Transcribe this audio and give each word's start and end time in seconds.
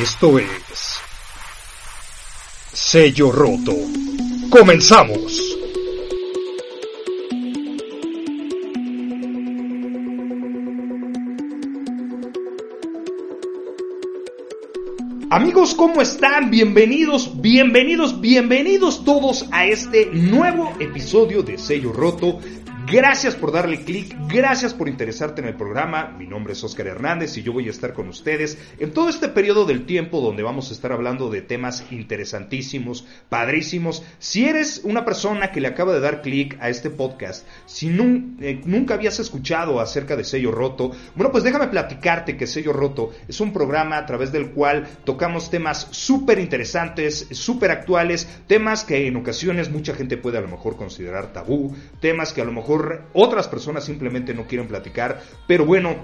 Esto 0.00 0.38
es 0.38 0.98
Sello 2.72 3.30
Roto. 3.30 3.76
Comenzamos. 4.48 5.58
Amigos, 15.28 15.74
¿cómo 15.74 16.00
están? 16.00 16.50
Bienvenidos, 16.50 17.38
bienvenidos, 17.42 18.22
bienvenidos 18.22 19.04
todos 19.04 19.46
a 19.52 19.66
este 19.66 20.06
nuevo 20.06 20.72
episodio 20.80 21.42
de 21.42 21.58
Sello 21.58 21.92
Roto. 21.92 22.38
Gracias 22.90 23.36
por 23.36 23.52
darle 23.52 23.84
clic, 23.84 24.16
gracias 24.26 24.74
por 24.74 24.88
interesarte 24.88 25.40
en 25.40 25.46
el 25.46 25.54
programa. 25.54 26.12
Mi 26.18 26.26
nombre 26.26 26.54
es 26.54 26.64
Oscar 26.64 26.88
Hernández 26.88 27.36
y 27.36 27.42
yo 27.44 27.52
voy 27.52 27.68
a 27.68 27.70
estar 27.70 27.92
con 27.92 28.08
ustedes 28.08 28.58
en 28.80 28.92
todo 28.92 29.08
este 29.08 29.28
periodo 29.28 29.64
del 29.64 29.86
tiempo 29.86 30.20
donde 30.20 30.42
vamos 30.42 30.70
a 30.70 30.74
estar 30.74 30.90
hablando 30.90 31.30
de 31.30 31.40
temas 31.40 31.84
interesantísimos, 31.92 33.06
padrísimos. 33.28 34.02
Si 34.18 34.44
eres 34.44 34.80
una 34.82 35.04
persona 35.04 35.52
que 35.52 35.60
le 35.60 35.68
acaba 35.68 35.92
de 35.92 36.00
dar 36.00 36.20
clic 36.20 36.56
a 36.60 36.68
este 36.68 36.90
podcast, 36.90 37.46
si 37.64 37.90
eh, 38.40 38.60
nunca 38.64 38.94
habías 38.94 39.20
escuchado 39.20 39.78
acerca 39.78 40.16
de 40.16 40.24
Sello 40.24 40.50
Roto, 40.50 40.90
bueno, 41.14 41.30
pues 41.30 41.44
déjame 41.44 41.68
platicarte 41.68 42.36
que 42.36 42.48
Sello 42.48 42.72
Roto 42.72 43.12
es 43.28 43.40
un 43.40 43.52
programa 43.52 43.98
a 43.98 44.06
través 44.06 44.32
del 44.32 44.50
cual 44.50 44.88
tocamos 45.04 45.48
temas 45.48 45.86
súper 45.92 46.40
interesantes, 46.40 47.28
súper 47.30 47.70
actuales, 47.70 48.28
temas 48.48 48.82
que 48.82 49.06
en 49.06 49.14
ocasiones 49.14 49.70
mucha 49.70 49.94
gente 49.94 50.16
puede 50.16 50.38
a 50.38 50.40
lo 50.40 50.48
mejor 50.48 50.76
considerar 50.76 51.32
tabú, 51.32 51.76
temas 52.00 52.32
que 52.32 52.42
a 52.42 52.44
lo 52.44 52.50
mejor 52.50 52.79
otras 53.12 53.48
personas 53.48 53.84
simplemente 53.84 54.34
no 54.34 54.46
quieren 54.46 54.68
platicar, 54.68 55.22
pero 55.46 55.64
bueno, 55.64 55.96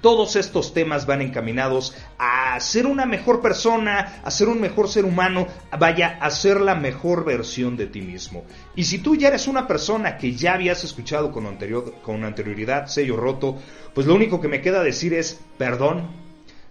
todos 0.00 0.36
estos 0.36 0.72
temas 0.72 1.06
van 1.06 1.22
encaminados 1.22 1.96
a 2.18 2.58
ser 2.60 2.86
una 2.86 3.06
mejor 3.06 3.40
persona, 3.40 4.20
a 4.22 4.30
ser 4.30 4.48
un 4.48 4.60
mejor 4.60 4.88
ser 4.88 5.04
humano, 5.04 5.48
vaya, 5.78 6.18
a 6.20 6.30
ser 6.30 6.60
la 6.60 6.74
mejor 6.74 7.24
versión 7.24 7.76
de 7.76 7.86
ti 7.86 8.02
mismo. 8.02 8.44
Y 8.74 8.84
si 8.84 8.98
tú 8.98 9.16
ya 9.16 9.28
eres 9.28 9.48
una 9.48 9.66
persona 9.66 10.16
que 10.16 10.32
ya 10.32 10.54
habías 10.54 10.84
escuchado 10.84 11.32
con, 11.32 11.46
anterior, 11.46 11.94
con 12.02 12.24
anterioridad 12.24 12.86
sello 12.86 13.16
roto, 13.16 13.56
pues 13.94 14.06
lo 14.06 14.14
único 14.14 14.40
que 14.40 14.48
me 14.48 14.60
queda 14.60 14.82
decir 14.82 15.12
es 15.14 15.40
perdón, 15.58 16.25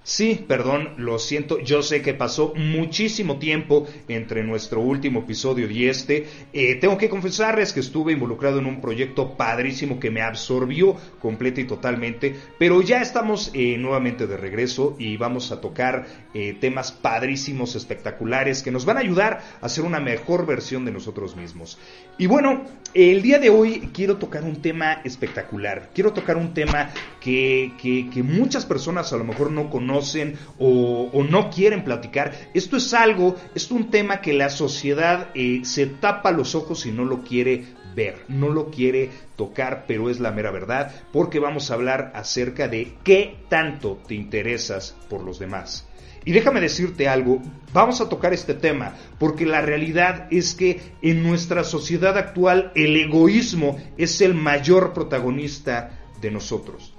Sí, 0.07 0.45
perdón, 0.47 0.91
lo 0.97 1.17
siento, 1.17 1.59
yo 1.59 1.81
sé 1.81 2.03
que 2.03 2.13
pasó 2.13 2.53
muchísimo 2.55 3.39
tiempo 3.39 3.87
entre 4.07 4.43
nuestro 4.43 4.79
último 4.79 5.21
episodio 5.21 5.67
y 5.67 5.87
este. 5.87 6.27
Eh, 6.53 6.75
tengo 6.75 6.95
que 6.95 7.09
confesarles 7.09 7.73
que 7.73 7.79
estuve 7.79 8.13
involucrado 8.13 8.59
en 8.59 8.67
un 8.67 8.81
proyecto 8.81 9.35
padrísimo 9.35 9.99
que 9.99 10.11
me 10.11 10.21
absorbió 10.21 10.95
completa 11.19 11.59
y 11.59 11.63
totalmente, 11.63 12.35
pero 12.59 12.83
ya 12.83 13.01
estamos 13.01 13.49
eh, 13.55 13.77
nuevamente 13.79 14.27
de 14.27 14.37
regreso 14.37 14.95
y 14.99 15.17
vamos 15.17 15.51
a 15.51 15.59
tocar 15.59 16.05
eh, 16.35 16.55
temas 16.61 16.91
padrísimos, 16.91 17.75
espectaculares, 17.75 18.61
que 18.61 18.69
nos 18.69 18.85
van 18.85 18.97
a 18.97 18.99
ayudar 18.99 19.41
a 19.59 19.67
ser 19.69 19.85
una 19.85 19.99
mejor 19.99 20.45
versión 20.45 20.85
de 20.85 20.91
nosotros 20.91 21.35
mismos. 21.35 21.79
Y 22.19 22.27
bueno, 22.27 22.65
el 22.95 23.21
día 23.21 23.39
de 23.39 23.49
hoy 23.49 23.89
quiero 23.93 24.15
tocar 24.15 24.45
un 24.45 24.61
tema 24.61 25.01
espectacular, 25.03 25.89
quiero 25.93 26.13
tocar 26.13 26.37
un 26.37 26.53
tema 26.53 26.91
que, 27.19 27.73
que, 27.77 28.23
muchas 28.23 28.65
personas 28.65 29.11
a 29.11 29.17
lo 29.17 29.25
mejor 29.25 29.51
no 29.51 29.69
conocen, 29.69 30.37
o, 30.57 31.11
no 31.29 31.49
quieren 31.49 31.83
platicar. 31.83 32.31
Esto 32.53 32.77
es 32.77 32.93
algo, 32.93 33.35
es 33.53 33.69
un 33.69 33.91
tema 33.91 34.21
que 34.21 34.31
la 34.31 34.49
sociedad 34.49 35.27
eh, 35.35 35.61
se 35.63 35.87
tapa 35.87 36.31
los 36.31 36.55
ojos 36.55 36.85
y 36.85 36.91
no 36.91 37.03
lo 37.03 37.21
quiere 37.23 37.65
ver, 37.95 38.23
no 38.29 38.47
lo 38.47 38.71
quiere 38.71 39.09
tocar, 39.35 39.83
pero 39.87 40.09
es 40.09 40.21
la 40.21 40.31
mera 40.31 40.51
verdad, 40.51 40.93
porque 41.11 41.39
vamos 41.39 41.69
a 41.69 41.73
hablar 41.73 42.13
acerca 42.15 42.69
de 42.69 42.93
qué 43.03 43.35
tanto 43.49 43.99
te 44.07 44.15
interesas 44.15 44.95
por 45.09 45.21
los 45.21 45.37
demás. 45.37 45.85
Y 46.25 46.31
déjame 46.31 46.59
decirte 46.59 47.07
algo, 47.07 47.39
vamos 47.71 48.01
a 48.01 48.09
tocar 48.09 48.33
este 48.33 48.55
tema, 48.55 48.95
porque 49.19 49.45
la 49.45 49.61
realidad 49.61 50.27
es 50.31 50.55
que 50.55 50.81
en 51.03 51.21
nuestra 51.21 51.63
sociedad 51.63 52.17
actual 52.17 52.71
el 52.75 52.97
egoísmo 52.97 53.77
es 53.95 54.21
el 54.21 54.33
mayor 54.33 54.93
protagonista 54.93 55.91
de 56.19 56.31
nosotros. 56.31 56.93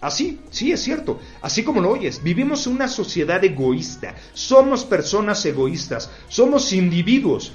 Así, 0.00 0.40
sí 0.50 0.72
es 0.72 0.82
cierto, 0.82 1.18
así 1.40 1.62
como 1.62 1.80
lo 1.80 1.90
oyes, 1.90 2.22
vivimos 2.22 2.66
una 2.66 2.88
sociedad 2.88 3.42
egoísta, 3.44 4.14
somos 4.32 4.84
personas 4.84 5.44
egoístas, 5.46 6.10
somos 6.28 6.72
individuos 6.72 7.52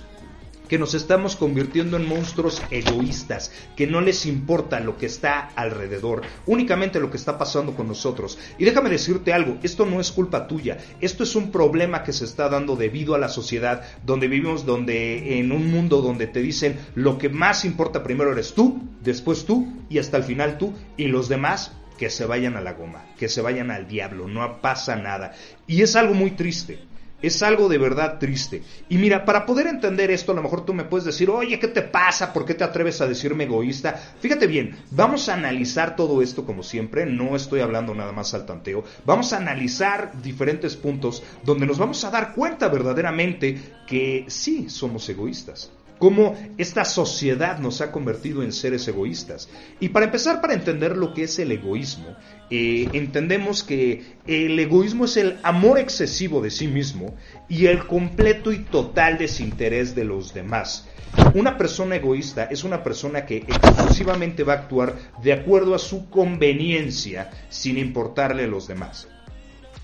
que 0.69 0.79
nos 0.79 0.93
estamos 0.93 1.35
convirtiendo 1.35 1.97
en 1.97 2.07
monstruos 2.07 2.61
egoístas, 2.71 3.51
que 3.75 3.87
no 3.87 3.99
les 3.99 4.25
importa 4.25 4.79
lo 4.79 4.97
que 4.97 5.07
está 5.07 5.49
alrededor, 5.55 6.21
únicamente 6.45 6.99
lo 6.99 7.09
que 7.09 7.17
está 7.17 7.37
pasando 7.37 7.75
con 7.75 7.87
nosotros. 7.87 8.37
Y 8.57 8.65
déjame 8.65 8.89
decirte 8.89 9.33
algo, 9.33 9.57
esto 9.63 9.85
no 9.85 9.99
es 9.99 10.11
culpa 10.11 10.47
tuya, 10.47 10.77
esto 11.01 11.23
es 11.23 11.35
un 11.35 11.51
problema 11.51 12.03
que 12.03 12.13
se 12.13 12.25
está 12.25 12.47
dando 12.47 12.75
debido 12.75 13.15
a 13.15 13.19
la 13.19 13.29
sociedad 13.29 13.83
donde 14.05 14.27
vivimos, 14.27 14.65
donde 14.65 15.39
en 15.39 15.51
un 15.51 15.69
mundo 15.71 16.01
donde 16.01 16.27
te 16.27 16.41
dicen 16.41 16.79
lo 16.95 17.17
que 17.17 17.29
más 17.29 17.65
importa 17.65 18.03
primero 18.03 18.31
eres 18.31 18.53
tú, 18.53 18.79
después 19.01 19.45
tú 19.45 19.67
y 19.89 19.97
hasta 19.97 20.17
el 20.17 20.23
final 20.23 20.57
tú 20.57 20.73
y 20.95 21.07
los 21.07 21.29
demás 21.29 21.71
que 21.97 22.09
se 22.09 22.25
vayan 22.25 22.55
a 22.55 22.61
la 22.61 22.73
goma, 22.73 23.03
que 23.17 23.27
se 23.27 23.41
vayan 23.41 23.71
al 23.71 23.87
diablo, 23.87 24.27
no 24.27 24.61
pasa 24.61 24.95
nada. 24.95 25.33
Y 25.67 25.81
es 25.81 25.97
algo 25.97 26.13
muy 26.13 26.31
triste. 26.31 26.79
Es 27.21 27.43
algo 27.43 27.67
de 27.67 27.77
verdad 27.77 28.17
triste. 28.19 28.63
Y 28.87 28.97
mira, 28.97 29.25
para 29.25 29.45
poder 29.45 29.67
entender 29.67 30.11
esto, 30.11 30.31
a 30.31 30.35
lo 30.35 30.41
mejor 30.41 30.65
tú 30.65 30.73
me 30.73 30.85
puedes 30.85 31.05
decir, 31.05 31.29
oye, 31.29 31.59
¿qué 31.59 31.67
te 31.67 31.81
pasa? 31.81 32.31
¿Por 32.31 32.45
qué 32.45 32.53
te 32.53 32.63
atreves 32.63 33.01
a 33.01 33.07
decirme 33.07 33.43
egoísta? 33.43 33.93
Fíjate 34.19 34.47
bien, 34.47 34.77
vamos 34.91 35.27
a 35.27 35.33
analizar 35.33 35.95
todo 35.95 36.21
esto 36.21 36.45
como 36.45 36.63
siempre, 36.63 37.05
no 37.05 37.35
estoy 37.35 37.61
hablando 37.61 37.93
nada 37.93 38.11
más 38.11 38.33
al 38.33 38.45
tanteo, 38.45 38.83
vamos 39.05 39.33
a 39.33 39.37
analizar 39.37 40.21
diferentes 40.21 40.75
puntos 40.75 41.23
donde 41.43 41.65
nos 41.65 41.77
vamos 41.77 42.03
a 42.03 42.11
dar 42.11 42.33
cuenta 42.33 42.67
verdaderamente 42.69 43.59
que 43.85 44.25
sí 44.27 44.69
somos 44.69 45.07
egoístas 45.09 45.71
cómo 45.99 46.35
esta 46.57 46.85
sociedad 46.85 47.59
nos 47.59 47.81
ha 47.81 47.91
convertido 47.91 48.41
en 48.41 48.51
seres 48.51 48.87
egoístas. 48.87 49.49
Y 49.79 49.89
para 49.89 50.05
empezar, 50.05 50.41
para 50.41 50.53
entender 50.53 50.97
lo 50.97 51.13
que 51.13 51.23
es 51.23 51.37
el 51.37 51.51
egoísmo, 51.51 52.15
eh, 52.49 52.87
entendemos 52.93 53.63
que 53.63 54.15
el 54.25 54.57
egoísmo 54.57 55.05
es 55.05 55.17
el 55.17 55.37
amor 55.43 55.77
excesivo 55.77 56.41
de 56.41 56.49
sí 56.49 56.67
mismo 56.67 57.15
y 57.47 57.67
el 57.67 57.85
completo 57.85 58.51
y 58.51 58.59
total 58.59 59.17
desinterés 59.17 59.93
de 59.93 60.05
los 60.05 60.33
demás. 60.33 60.87
Una 61.33 61.57
persona 61.57 61.97
egoísta 61.97 62.45
es 62.45 62.63
una 62.63 62.83
persona 62.83 63.25
que 63.25 63.37
exclusivamente 63.37 64.43
va 64.43 64.53
a 64.53 64.57
actuar 64.57 64.95
de 65.21 65.33
acuerdo 65.33 65.75
a 65.75 65.79
su 65.79 66.09
conveniencia 66.09 67.29
sin 67.49 67.77
importarle 67.77 68.45
a 68.45 68.47
los 68.47 68.67
demás. 68.67 69.07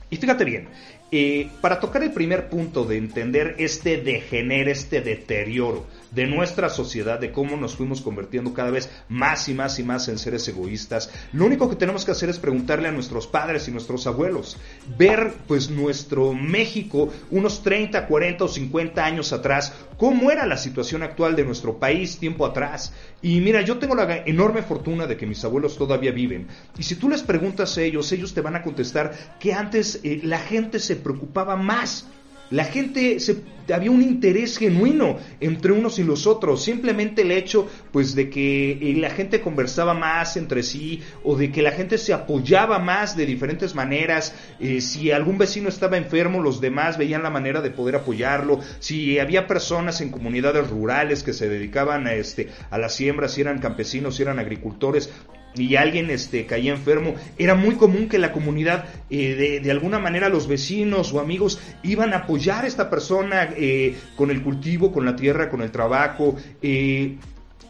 Y 0.10 0.18
fíjate 0.18 0.46
bien, 0.46 0.70
eh, 1.12 1.50
para 1.62 1.80
tocar 1.80 2.04
el 2.04 2.12
primer 2.12 2.50
punto 2.50 2.84
de 2.84 2.98
entender 2.98 3.56
este 3.58 3.98
degener, 3.98 4.70
este 4.70 5.02
deterioro 5.02 5.86
de 6.12 6.28
nuestra 6.28 6.70
sociedad, 6.70 7.20
de 7.20 7.32
cómo 7.32 7.58
nos 7.58 7.76
fuimos 7.76 8.02
convirtiendo 8.02 8.54
cada 8.54 8.72
vez 8.72 8.90
más 9.10 9.48
y 9.50 9.54
más 9.54 9.80
y 9.80 9.84
más 9.84 10.08
en 10.08 10.18
seres 10.18 10.48
egoístas, 10.48 11.10
lo 11.34 11.46
único 11.46 11.70
que 11.70 11.76
tenemos 11.76 12.06
que 12.06 12.12
hacer 12.12 12.30
es 12.30 12.40
preguntarle 12.40 12.88
a 12.88 12.92
nuestros 12.92 13.28
padres 13.28 13.68
y 13.68 13.72
nuestros 13.72 14.08
abuelos, 14.08 14.58
ver 14.98 15.34
pues 15.48 15.70
nuestro 15.70 16.34
México 16.34 17.10
unos 17.32 17.64
30, 17.64 18.08
40 18.08 18.44
o 18.44 18.48
50 18.48 19.06
años 19.06 19.34
atrás, 19.34 19.74
cómo 19.98 20.32
era 20.32 20.46
la 20.46 20.58
situación 20.58 21.04
actual 21.04 21.36
de 21.36 21.46
nuestro 21.46 21.78
país 21.80 22.18
tiempo 22.18 22.46
atrás. 22.46 22.94
Y 23.22 23.40
mira, 23.42 23.62
yo 23.62 23.78
tengo 23.78 23.96
la 23.96 24.24
enorme 24.26 24.62
fortuna 24.62 25.08
de 25.08 25.18
que 25.18 25.26
mis 25.26 25.44
abuelos 25.44 25.78
todavía 25.78 26.12
viven. 26.12 26.48
Y 26.78 26.84
si 26.84 26.96
tú 26.96 27.10
les 27.10 27.24
preguntas 27.24 27.78
a 27.78 27.82
ellos, 27.82 28.12
ellos 28.12 28.34
te 28.34 28.42
van 28.42 28.56
a 28.56 28.62
contestar 28.62 29.14
que 29.40 29.54
antes 29.54 30.00
eh, 30.04 30.20
la 30.24 30.40
gente 30.40 30.80
se 30.80 30.96
preocupaba 30.96 31.56
más 31.56 32.08
La 32.52 32.66
gente 32.66 33.20
se, 33.20 33.42
había 33.74 33.92
un 33.92 34.02
interés 34.02 34.58
genuino 34.58 35.18
entre 35.40 35.72
unos 35.72 35.98
y 36.00 36.04
los 36.04 36.28
otros. 36.28 36.64
Simplemente 36.64 37.24
el 37.24 37.32
hecho, 37.32 37.68
pues, 37.92 38.16
de 38.16 38.30
que 38.30 38.74
eh, 38.74 38.96
la 38.98 39.10
gente 39.10 39.42
conversaba 39.42 39.94
más 39.94 40.38
entre 40.38 40.64
sí 40.64 41.02
o 41.24 41.36
de 41.36 41.52
que 41.52 41.62
la 41.62 41.72
gente 41.72 41.98
se 41.98 42.14
apoyaba 42.14 42.80
más 42.80 43.18
de 43.18 43.26
diferentes 43.26 43.74
maneras. 43.74 44.36
Eh, 44.60 44.82
si 44.82 45.12
algún 45.12 45.38
vecino 45.38 45.70
estaba 45.70 45.98
enfermo, 45.98 46.42
los 46.42 46.62
demás 46.62 46.98
veían 46.98 47.24
la 47.24 47.30
manera 47.30 47.62
de 47.62 47.72
poder 47.72 47.96
apoyarlo. 47.96 48.60
Si 48.80 49.20
había 49.20 49.48
personas 49.48 50.02
en 50.02 50.12
comunidades 50.12 50.70
rurales 50.70 51.24
que 51.24 51.34
se 51.34 51.50
dedicaban 51.50 52.08
a 52.08 52.14
este 52.14 52.50
a 52.70 52.78
la 52.78 52.90
siembra, 52.90 53.28
si 53.28 53.42
eran 53.42 53.60
campesinos, 53.60 54.16
si 54.16 54.24
eran 54.24 54.40
agricultores, 54.40 55.10
y 55.58 55.76
alguien 55.76 56.10
este, 56.10 56.46
caía 56.46 56.72
enfermo, 56.72 57.16
era 57.38 57.56
muy 57.56 57.76
común 57.76 58.10
que 58.10 58.20
la 58.20 58.32
comunidad, 58.32 58.86
eh, 59.10 59.60
de, 59.62 59.72
alguna 59.72 60.00
manera 60.00 60.30
los 60.30 60.48
vecinos 60.48 61.14
o 61.14 61.20
amigos 61.20 61.60
iban 61.84 62.14
a 62.14 62.18
apoyar 62.18 62.66
a 62.66 62.68
esta 62.68 62.90
persona 62.90 63.50
eh, 63.56 63.96
con 64.16 64.32
el 64.32 64.42
cultivo, 64.42 64.92
con 64.92 65.06
la 65.06 65.16
tierra, 65.16 65.50
con 65.50 65.62
el 65.62 65.72
trabajo. 65.72 66.36
Eh, 66.62 67.18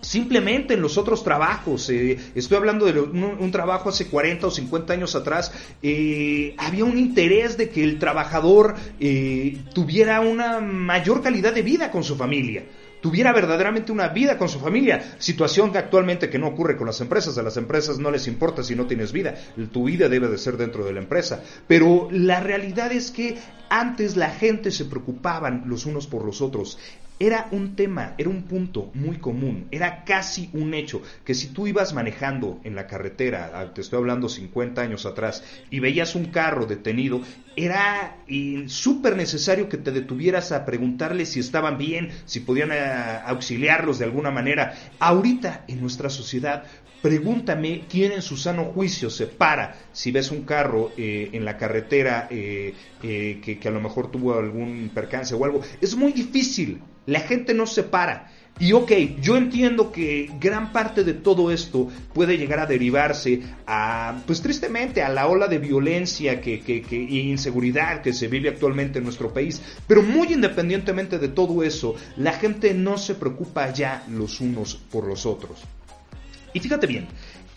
simplemente 0.02 0.76
en 0.76 0.82
los 0.82 1.00
otros 1.00 1.24
trabajos, 1.24 1.90
estoy 1.90 2.58
hablando 2.58 2.86
de 2.86 3.00
un, 3.00 3.52
trabajo 3.52 3.90
hace 3.90 4.06
40 4.06 4.46
o 4.46 4.52
50 4.52 4.94
años 4.94 5.16
atrás, 5.16 5.52
había 6.58 6.86
un 6.86 7.00
interés 7.00 7.58
de 7.58 7.70
que 7.70 7.84
el 7.84 7.98
trabajador 7.98 8.76
tuviera 9.74 10.22
una 10.22 10.60
mayor 10.60 11.24
calidad 11.24 11.56
de 11.56 11.64
vida 11.64 11.90
con 11.90 12.04
su 12.04 12.16
familia 12.16 12.66
tuviera 13.06 13.32
verdaderamente 13.34 13.92
una 13.92 14.08
vida 14.08 14.36
con 14.36 14.50
su 14.50 14.60
familia, 14.60 15.14
situación 15.20 15.72
que 15.72 15.78
actualmente 15.78 16.28
que 16.28 16.40
no 16.40 16.48
ocurre 16.48 16.76
con 16.76 16.88
las 16.88 17.00
empresas, 17.02 17.38
a 17.38 17.44
las 17.44 17.56
empresas 17.56 18.00
no 18.00 18.10
les 18.10 18.26
importa 18.26 18.64
si 18.64 18.76
no 18.76 18.88
tienes 18.88 19.12
vida, 19.12 19.36
tu 19.72 19.84
vida 19.84 20.10
debe 20.10 20.28
de 20.28 20.40
ser 20.40 20.58
dentro 20.58 20.84
de 20.84 20.92
la 20.92 21.02
empresa, 21.02 21.44
pero 21.68 22.08
la 22.10 22.40
realidad 22.40 22.92
es 22.92 23.12
que 23.12 23.38
antes 23.70 24.18
la 24.18 24.32
gente 24.32 24.72
se 24.72 24.86
preocupaban 24.86 25.66
los 25.68 25.86
unos 25.86 26.08
por 26.08 26.26
los 26.26 26.42
otros, 26.42 26.80
era 27.20 27.48
un 27.52 27.76
tema, 27.76 28.14
era 28.18 28.30
un 28.30 28.44
punto 28.44 28.92
muy 28.94 29.18
común, 29.18 29.68
era 29.72 30.04
casi 30.04 30.50
un 30.54 30.74
hecho 30.74 31.02
que 31.24 31.34
si 31.34 31.48
tú 31.48 31.68
ibas 31.68 31.94
manejando 31.94 32.60
en 32.64 32.76
la 32.76 32.88
carretera, 32.88 33.72
te 33.74 33.82
estoy 33.82 34.00
hablando 34.00 34.28
50 34.28 34.82
años 34.82 35.06
atrás, 35.06 35.44
y 35.70 35.80
veías 35.80 36.16
un 36.16 36.26
carro 36.26 36.66
detenido, 36.66 37.22
era 37.56 38.18
eh, 38.28 38.66
súper 38.68 39.16
necesario 39.16 39.70
que 39.70 39.78
te 39.78 39.92
detuvieras 39.92 40.52
a 40.52 40.66
preguntarle 40.66 41.26
si 41.26 41.40
estaban 41.40 41.78
bien, 41.78 42.10
si 42.26 42.42
podían 42.42 42.72
eh, 42.74 43.22
auxiliarlos 43.26 44.00
de 44.00 44.06
alguna 44.06 44.32
manera. 44.32 44.76
Ahorita 45.00 45.64
en 45.68 45.82
nuestra 45.82 46.10
sociedad 46.10 46.66
Pregúntame 47.02 47.84
quién 47.88 48.14
en 48.14 48.24
su 48.24 48.36
sano 48.36 48.64
juicio 48.64 49.12
se 49.12 49.28
para 49.28 49.76
si 49.92 50.12
ves 50.12 50.32
un 50.32 50.42
carro 50.42 50.92
eh, 50.98 51.30
en 51.34 51.46
la 51.46 51.56
carretera 51.56 52.28
que, 52.28 52.74
que, 53.00 53.68
a 53.68 53.70
lo 53.70 53.80
mejor 53.80 54.10
tuvo 54.10 54.34
algún 54.34 54.90
percance 54.92 55.36
o 55.36 55.46
algo. 55.46 55.62
Es 55.82 55.96
muy 55.96 56.14
difícil 56.14 56.82
la 57.06 57.22
gente 57.22 57.54
no 57.54 57.66
se 57.68 57.84
para. 57.84 58.32
Y 58.58 58.72
ok, 58.72 58.92
yo 59.20 59.36
entiendo 59.36 59.92
que 59.92 60.32
gran 60.40 60.72
parte 60.72 61.04
de 61.04 61.14
todo 61.14 61.52
esto 61.52 61.90
puede 62.14 62.38
llegar 62.38 62.60
a 62.60 62.66
derivarse 62.66 63.42
a, 63.68 64.22
pues 64.26 64.42
tristemente, 64.42 65.04
a 65.04 65.10
la 65.10 65.28
ola 65.28 65.50
de 65.50 65.58
violencia 65.58 66.40
que, 66.40 66.62
que, 66.62 66.82
que, 66.82 66.96
e 66.96 67.16
inseguridad 67.16 68.02
que 68.02 68.14
se 68.14 68.30
vive 68.30 68.48
actualmente 68.48 69.00
en 69.00 69.04
nuestro 69.04 69.34
país. 69.34 69.62
Pero 69.88 70.04
muy 70.04 70.32
independientemente 70.32 71.20
de 71.20 71.28
todo 71.28 71.64
eso, 71.64 71.96
la 72.16 72.32
gente 72.32 72.74
no 72.74 72.98
se 72.98 73.16
preocupa 73.16 73.74
ya 73.74 74.06
los 74.10 74.40
unos 74.40 74.76
por 74.76 75.06
los 75.06 75.26
otros. 75.26 75.60
Y 76.54 76.62
fíjate 76.62 76.88
bien, 76.88 77.08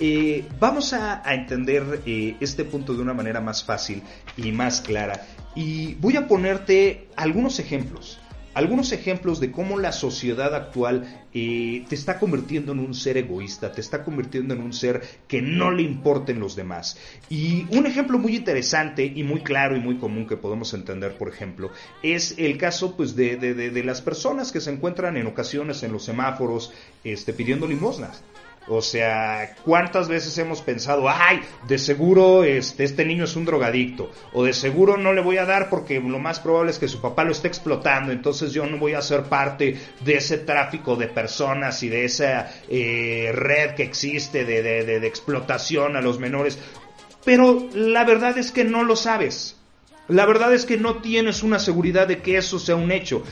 eh, 0.00 0.45
vamos 0.59 0.93
a, 0.95 1.23
entender 1.33 2.03
eh, 2.06 2.35
este 2.41 2.65
punto 2.65 2.93
de 2.95 3.03
una 3.03 3.15
manera 3.15 3.41
más 3.41 3.62
fácil 3.62 4.03
y 4.37 4.50
más 4.50 4.81
clara. 4.81 5.25
Y 5.55 5.95
voy 5.95 6.17
a 6.17 6.27
ponerte 6.27 7.06
algunos 7.15 7.61
ejemplos 7.61 8.19
algunos 8.58 8.90
ejemplos 8.90 9.38
de 9.38 9.52
cómo 9.52 9.78
la 9.78 9.93
sociedad 9.93 10.52
actual 10.52 11.25
eh, 11.32 11.84
te 11.88 11.94
está 11.94 12.19
convirtiendo 12.19 12.72
en 12.72 12.81
un 12.81 12.93
ser 12.93 13.16
egoísta, 13.16 13.70
te 13.70 13.81
está 13.81 14.02
convirtiendo 14.02 14.52
en 14.52 14.60
un 14.60 14.72
ser 14.72 15.00
que 15.28 15.40
no 15.40 15.70
le 15.70 15.82
importen 15.82 16.40
los 16.40 16.56
demás. 16.56 16.99
Y 17.31 17.66
un 17.70 17.87
ejemplo 17.87 18.19
muy 18.19 18.34
interesante 18.34 19.05
y 19.05 19.22
muy 19.22 19.43
claro 19.43 19.76
y 19.76 19.81
muy 19.81 19.99
común 19.99 20.26
que 20.26 20.37
podemos 20.37 20.75
entender, 20.75 21.16
por 21.16 21.28
ejemplo, 21.28 21.70
es 22.02 22.34
el 22.37 22.58
caso 22.58 22.96
pues, 22.96 23.14
de, 23.14 23.37
de 23.37 23.84
las 23.84 24.02
personas 24.02 24.50
que 24.50 24.61
se 24.61 24.72
encuentran 24.72 25.16
en 25.16 25.28
ocasiones 25.28 25.84
en 25.84 25.93
los 25.93 26.04
semáforos 26.04 26.72
este, 27.04 27.32
pidiendo 27.32 27.69
limosnas. 27.69 28.25
O 28.69 28.82
sea, 28.82 29.55
¿cuántas 29.65 30.09
veces 30.09 30.37
hemos 30.38 30.61
pensado, 30.61 31.09
ay, 31.09 31.41
de 31.67 31.79
seguro 31.79 32.44
este, 32.44 32.85
este 32.85 33.05
niño 33.05 33.25
es 33.25 33.37
un 33.37 33.44
drogadicto? 33.44 34.11
O 34.32 34.44
de 34.44 34.53
seguro 34.53 34.97
no 34.97 35.12
le 35.12 35.23
voy 35.23 35.38
a 35.38 35.47
dar 35.47 35.70
porque 35.70 36.00
lo 36.00 36.19
más 36.19 36.41
probable 36.41 36.70
es 36.70 36.79
que 36.79 36.88
su 36.88 37.00
papá 37.00 37.25
lo 37.25 37.32
esté 37.32 37.49
explotando, 37.49 38.12
entonces 38.12 38.53
yo 38.53 38.67
no 38.67 38.79
voy 38.79 38.94
a 38.94 39.03
ser 39.03 39.25
parte 39.25 39.79
de 40.00 40.17
ese 40.17 40.38
tráfico 40.38 40.97
de 40.97 41.09
personas 41.09 41.82
y 41.82 41.88
de 41.88 42.05
esa 42.05 42.50
eh, 42.69 43.31
red 43.35 43.75
que 43.75 43.82
existe 43.82 44.44
de, 44.44 44.62
de, 44.62 45.00
de 45.00 45.06
explotación 45.06 45.97
a 45.97 46.00
los 46.00 46.19
menores. 46.19 46.59
Pero 47.25 47.69
la 47.75 48.05
verdad 48.05 48.38
es 48.38 48.53
que 48.53 48.64
no 48.64 48.85
lo 48.85 48.97
sabes. 48.97 49.57
La 50.08 50.25
verdad 50.25 50.55
es 50.55 50.64
que 50.64 50.78
no 50.78 50.96
tienes 51.02 51.43
una 51.43 51.58
seguridad 51.58 52.08
de 52.08 52.19
que 52.19 52.38
eso 52.38 52.58
sea 52.58 52.76
un 52.76 52.90
hecho. 52.90 53.22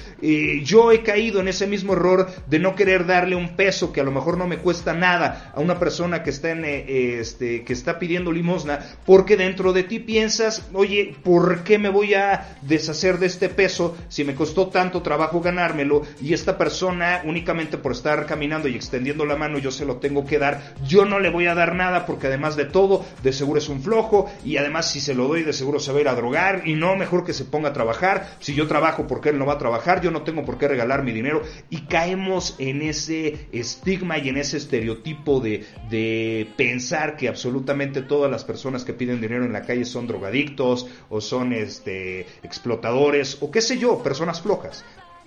yo 0.63 0.93
he 0.93 1.03
caído 1.03 1.41
en 1.41 1.49
ese 1.49 1.67
mismo 1.67 1.95
error 1.95 2.29
de 2.49 2.59
no 2.59 2.75
querer 2.75 3.07
darle 3.07 3.35
un 3.35 3.57
peso 3.57 3.93
que 3.93 4.03
a 4.03 4.05
lo 4.05 4.13
mejor 4.13 4.37
no 4.37 4.47
me 4.47 4.59
cuesta 4.59 4.93
nada 4.93 5.53
a 5.55 5.61
una 5.61 5.79
persona 5.79 6.23
que 6.23 6.31
está, 6.31 6.51
en, 6.51 6.65
eh, 6.67 7.19
este, 7.21 7.65
que 7.65 7.73
está 7.73 7.99
pidiendo 7.99 8.31
limosna, 8.31 8.81
porque 9.07 9.39
dentro 9.39 9.73
de 9.73 9.85
ti 9.85 10.01
piensas, 10.01 10.69
oye, 10.75 11.17
¿por 11.23 11.65
qué 11.65 11.79
me 11.79 11.89
voy 11.89 12.13
a 12.13 12.59
deshacer 12.61 13.19
de 13.19 13.27
este 13.27 13.49
peso 13.49 13.97
si 14.09 14.25
me 14.25 14.35
costó 14.35 14.69
tanto 14.69 15.01
trabajo 15.01 15.41
ganármelo 15.41 16.03
y 16.21 16.35
esta 16.35 16.59
persona 16.59 17.23
únicamente 17.25 17.79
por 17.79 17.93
estar 17.93 18.27
caminando 18.27 18.69
y 18.69 18.75
extendiendo 18.75 19.25
la 19.25 19.37
mano 19.37 19.59
yo 19.59 19.71
se 19.71 19.87
lo 19.87 19.97
tengo 19.97 20.27
que 20.27 20.39
dar? 20.39 20.75
Yo 20.87 21.07
no 21.07 21.21
le 21.21 21.31
voy 21.31 21.47
a 21.47 21.55
dar 21.55 21.75
nada 21.75 22.05
porque 22.05 22.27
además 22.27 22.55
de 22.57 22.67
todo, 22.67 23.07
de 23.23 23.33
seguro 23.33 23.59
es 23.59 23.69
un 23.71 23.83
flojo 23.83 24.31
y 24.45 24.59
además 24.59 24.91
si 24.91 25.01
se 25.01 25.15
lo 25.15 25.27
doy 25.29 25.43
de 25.43 25.55
seguro 25.55 25.81
se 25.81 25.93
va 25.93 25.99
a 25.99 26.01
ir 26.03 26.09
a 26.09 26.15
drogar 26.15 26.66
y 26.67 26.75
no, 26.75 26.97
mejor 26.97 27.25
que 27.25 27.33
se 27.33 27.45
ponga 27.45 27.71
a 27.71 27.73
trabajar. 27.73 28.37
Si 28.41 28.55
yo 28.55 28.67
trabajo, 28.67 29.07
¿por 29.07 29.21
qué 29.21 29.31
él 29.31 29.39
no 29.39 29.47
va 29.47 29.55
a 29.55 29.59
trabajar? 29.59 30.03
Yo 30.03 30.11
no 30.11 30.23
tengo 30.23 30.45
por 30.45 30.59
qué 30.59 30.69
regalar 30.69 31.03
mi 31.03 31.13
dinero. 31.13 31.43
Y 31.71 31.83
caemos 31.83 32.57
en 32.59 32.83
ese 32.83 33.49
estigma 33.53 34.19
y 34.19 34.29
en 34.29 34.37
ese 34.37 34.57
estereotipo 34.57 35.41
de, 35.41 35.65
de 35.89 36.53
pensar 36.57 37.17
que 37.17 37.29
absolutamente 37.29 38.03
todas 38.03 38.31
las 38.31 38.45
personas 38.45 38.85
que 38.85 38.93
piden 38.93 39.21
dinero 39.21 39.45
en 39.45 39.53
la 39.53 39.63
calle 39.63 39.85
son 39.85 40.07
drogadictos 40.07 40.89
o 41.09 41.21
son 41.21 41.53
este, 41.53 42.27
explotadores 42.43 43.39
o 43.41 43.51
qué 43.51 43.61
sé 43.61 43.79
yo, 43.79 44.03
personas 44.03 44.43
flojas. 44.43 44.85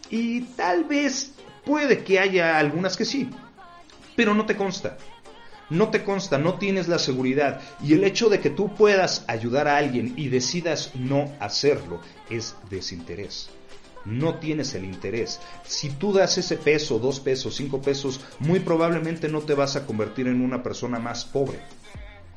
Y 0.09 0.41
tal 0.41 0.83
vez 0.83 1.33
puede 1.65 2.03
que 2.03 2.19
haya 2.19 2.57
algunas 2.57 2.97
que 2.97 3.05
sí, 3.05 3.29
pero 4.15 4.33
no 4.33 4.45
te 4.45 4.55
consta 4.55 4.97
no 5.69 5.89
te 5.89 6.03
consta, 6.03 6.37
no 6.37 6.55
tienes 6.55 6.87
la 6.87 6.99
seguridad 6.99 7.61
y 7.83 7.93
el 7.93 8.03
hecho 8.03 8.29
de 8.29 8.39
que 8.39 8.49
tú 8.49 8.73
puedas 8.75 9.23
ayudar 9.27 9.67
a 9.67 9.77
alguien 9.77 10.13
y 10.17 10.29
decidas 10.29 10.91
no 10.95 11.31
hacerlo 11.39 12.01
es 12.29 12.55
desinterés. 12.69 13.49
No 14.05 14.35
tienes 14.35 14.73
el 14.75 14.85
interés. 14.85 15.39
Si 15.65 15.89
tú 15.89 16.13
das 16.13 16.37
ese 16.37 16.57
peso, 16.57 16.99
dos 16.99 17.19
pesos, 17.19 17.55
cinco 17.55 17.81
pesos, 17.81 18.21
muy 18.39 18.59
probablemente 18.59 19.27
no 19.27 19.41
te 19.41 19.53
vas 19.53 19.75
a 19.75 19.85
convertir 19.85 20.27
en 20.27 20.41
una 20.41 20.63
persona 20.63 20.99
más 20.99 21.25
pobre. 21.25 21.59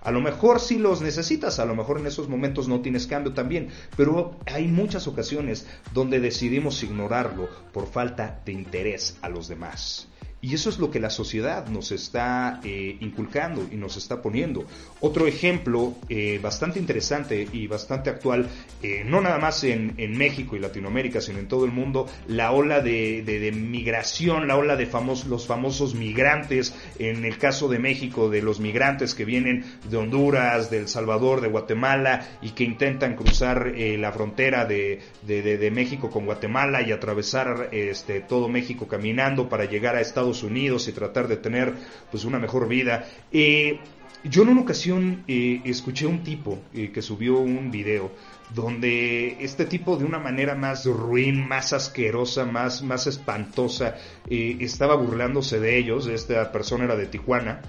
A 0.03 0.11
lo 0.11 0.21
mejor 0.21 0.61
sí 0.61 0.79
los 0.79 1.01
necesitas, 1.01 1.61
a 1.61 1.65
lo 1.65 1.77
mejor 1.77 2.01
en 2.01 2.09
esos 2.09 2.29
momentos 2.29 2.67
no 2.67 2.81
tienes 2.81 3.07
cambio 3.07 3.33
también, 3.35 3.69
pero 3.97 4.37
hay 4.53 4.67
muchas 4.67 5.07
ocasiones 5.07 5.67
donde 5.95 6.19
decidimos 6.19 6.83
ignorarlo 6.83 7.49
por 7.73 7.87
falta 7.87 8.43
de 8.45 8.53
interés 8.53 9.17
a 9.23 9.29
los 9.29 9.47
demás. 9.47 10.09
Y 10.45 10.55
eso 10.55 10.71
es 10.71 10.81
lo 10.81 10.91
que 10.91 10.99
la 10.99 11.09
sociedad 11.09 11.69
nos 11.69 11.93
está 11.93 12.59
eh, 12.65 12.97
inculcando 12.99 13.65
y 13.71 13.77
nos 13.77 13.97
está 13.97 14.21
poniendo. 14.21 14.65
Otro 14.99 15.29
ejemplo 15.29 15.95
eh, 16.09 16.41
bastante 16.43 16.81
interesante 16.81 17.47
y 17.53 17.69
bastante 17.69 18.11
actual, 18.11 18.49
eh, 18.83 19.05
no 19.07 19.21
nada 19.21 19.39
más 19.39 19.63
en, 19.63 19.93
México 20.19 20.57
y 20.57 20.59
Latinoamérica, 20.59 21.21
sino 21.21 21.39
en 21.39 21.47
todo 21.47 21.65
el 21.65 21.71
mundo, 21.71 22.09
la 22.27 22.51
ola 22.51 22.81
de, 22.81 23.53
migración, 23.55 24.49
la 24.49 24.57
ola 24.57 24.75
de 24.75 24.89
los 25.29 25.47
famosos 25.47 25.95
migrantes, 25.95 26.75
en 26.99 27.25
el 27.25 27.39
caso 27.39 27.69
de 27.69 27.79
México, 27.79 28.29
de 28.29 28.43
los 28.43 28.59
migrantes 28.59 29.15
que 29.15 29.25
vienen 29.25 29.65
de 29.89 29.97
Honduras, 29.97 30.71
de 30.71 30.79
El 30.79 30.89
Salvador, 30.89 31.41
de 31.41 31.49
Guatemala 31.49 32.39
y 32.43 32.51
que 32.51 32.65
intentan 32.65 33.15
cruzar 33.15 33.73
la 33.77 34.11
frontera 34.11 34.65
de, 34.65 35.71
México 35.73 36.11
con 36.11 36.27
Guatemala 36.27 36.83
y 36.83 36.91
atravesar 36.91 37.69
este, 37.71 38.21
todo 38.21 38.49
México 38.49 38.89
caminando 38.89 39.49
para 39.49 39.67
llegar 39.67 39.95
a 39.95 40.01
Estados 40.01 40.32
Unidos 40.43 40.89
y 40.89 40.93
tratar 40.93 41.29
de 41.29 41.37
tener 41.37 41.75
pues 42.11 42.25
una 42.25 42.39
mejor 42.39 42.69
vida. 42.69 43.07
Eh, 43.31 43.79
yo 44.25 44.43
en 44.43 44.51
una 44.51 44.63
ocasión 44.63 45.25
eh, 45.29 45.61
escuché 45.65 46.07
un 46.07 46.23
tipo 46.23 46.61
eh, 46.73 46.91
que 46.93 47.03
subió 47.03 47.39
un 47.41 47.71
video 47.71 48.13
donde 48.55 49.37
este 49.41 49.67
tipo 49.67 49.97
de 49.97 50.05
una 50.05 50.19
manera 50.19 50.55
más 50.55 50.87
ruin, 50.87 51.47
más 51.47 51.73
asquerosa, 51.73 52.45
más, 52.45 52.83
más 52.83 53.07
espantosa, 53.07 53.97
estaba 54.29 54.95
burlándose 54.95 55.59
de 55.59 55.79
ellos, 55.79 56.07
esta 56.07 56.53
persona 56.53 56.85
era 56.85 56.97
de 56.97 57.07
Tijuana, 57.07 57.63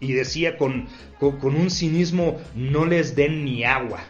y 0.00 0.12
decía 0.12 0.56
con, 0.56 0.88
con 1.18 1.54
un 1.54 1.70
cinismo, 1.70 2.36
no 2.54 2.84
les 2.84 3.14
den 3.14 3.44
ni 3.44 3.64
agua. 3.64 4.00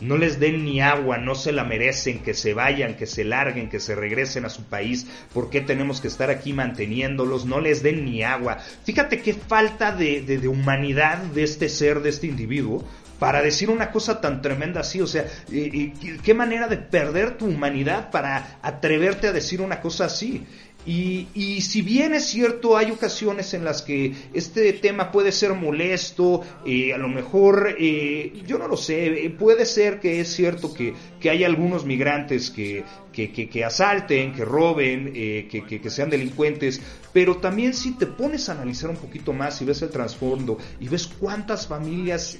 No 0.00 0.16
les 0.16 0.40
den 0.40 0.64
ni 0.64 0.80
agua, 0.80 1.18
no 1.18 1.34
se 1.34 1.52
la 1.52 1.64
merecen, 1.64 2.20
que 2.20 2.34
se 2.34 2.54
vayan, 2.54 2.94
que 2.96 3.06
se 3.06 3.24
larguen, 3.24 3.68
que 3.68 3.80
se 3.80 3.94
regresen 3.94 4.44
a 4.44 4.50
su 4.50 4.64
país, 4.64 5.06
¿por 5.32 5.50
qué 5.50 5.60
tenemos 5.60 6.00
que 6.00 6.08
estar 6.08 6.30
aquí 6.30 6.52
manteniéndolos? 6.52 7.44
No 7.44 7.60
les 7.60 7.82
den 7.82 8.04
ni 8.04 8.22
agua. 8.22 8.58
Fíjate 8.84 9.20
qué 9.20 9.34
falta 9.34 9.92
de, 9.92 10.22
de, 10.22 10.48
humanidad 10.48 11.18
de 11.18 11.42
este 11.42 11.68
ser, 11.68 12.00
de 12.00 12.10
este 12.10 12.26
individuo, 12.26 12.84
para 13.18 13.42
decir 13.42 13.68
una 13.68 13.90
cosa 13.90 14.20
tan 14.20 14.40
tremenda 14.40 14.80
así, 14.80 15.00
o 15.02 15.06
sea, 15.06 15.26
qué 15.50 16.34
manera 16.34 16.68
de 16.68 16.78
perder 16.78 17.36
tu 17.36 17.46
humanidad 17.46 18.10
para 18.10 18.58
atreverte 18.62 19.28
a 19.28 19.32
decir 19.32 19.60
una 19.60 19.80
cosa 19.80 20.06
así. 20.06 20.46
Y, 20.86 21.60
si 21.60 21.82
bien 21.82 22.14
es 22.14 22.24
cierto, 22.26 22.76
hay 22.76 22.90
ocasiones 22.90 23.52
en 23.52 23.64
las 23.64 23.82
que 23.82 24.14
este 24.32 24.72
tema 24.72 25.12
puede 25.12 25.30
ser 25.30 25.52
molesto, 25.52 26.42
eh, 26.64 26.94
a 26.94 26.98
lo 26.98 27.08
mejor, 27.08 27.76
eh, 27.78 28.32
yo 28.46 28.58
no 28.58 28.66
lo 28.66 28.76
sé, 28.76 29.26
eh, 29.26 29.30
puede 29.30 29.66
ser 29.66 30.00
que 30.00 30.20
es 30.20 30.32
cierto 30.32 30.72
que, 30.72 30.94
que 31.20 31.28
hay 31.28 31.44
algunos 31.44 31.84
migrantes 31.84 32.50
que, 32.50 32.84
que, 33.12 33.30
que, 33.30 33.64
asalten, 33.64 34.32
que 34.32 34.44
roben, 34.44 35.12
que, 35.12 35.64
que, 35.66 35.90
sean 35.90 36.08
delincuentes, 36.08 36.80
pero 37.12 37.36
también 37.36 37.74
si 37.74 37.92
te 37.92 38.06
pones 38.06 38.48
a 38.48 38.52
analizar 38.52 38.88
un 38.88 38.96
poquito 38.96 39.34
más 39.34 39.60
y 39.60 39.66
ves 39.66 39.82
el 39.82 39.90
trasfondo 39.90 40.56
y 40.78 40.88
ves 40.88 41.06
cuántas 41.06 41.66
familias 41.66 42.38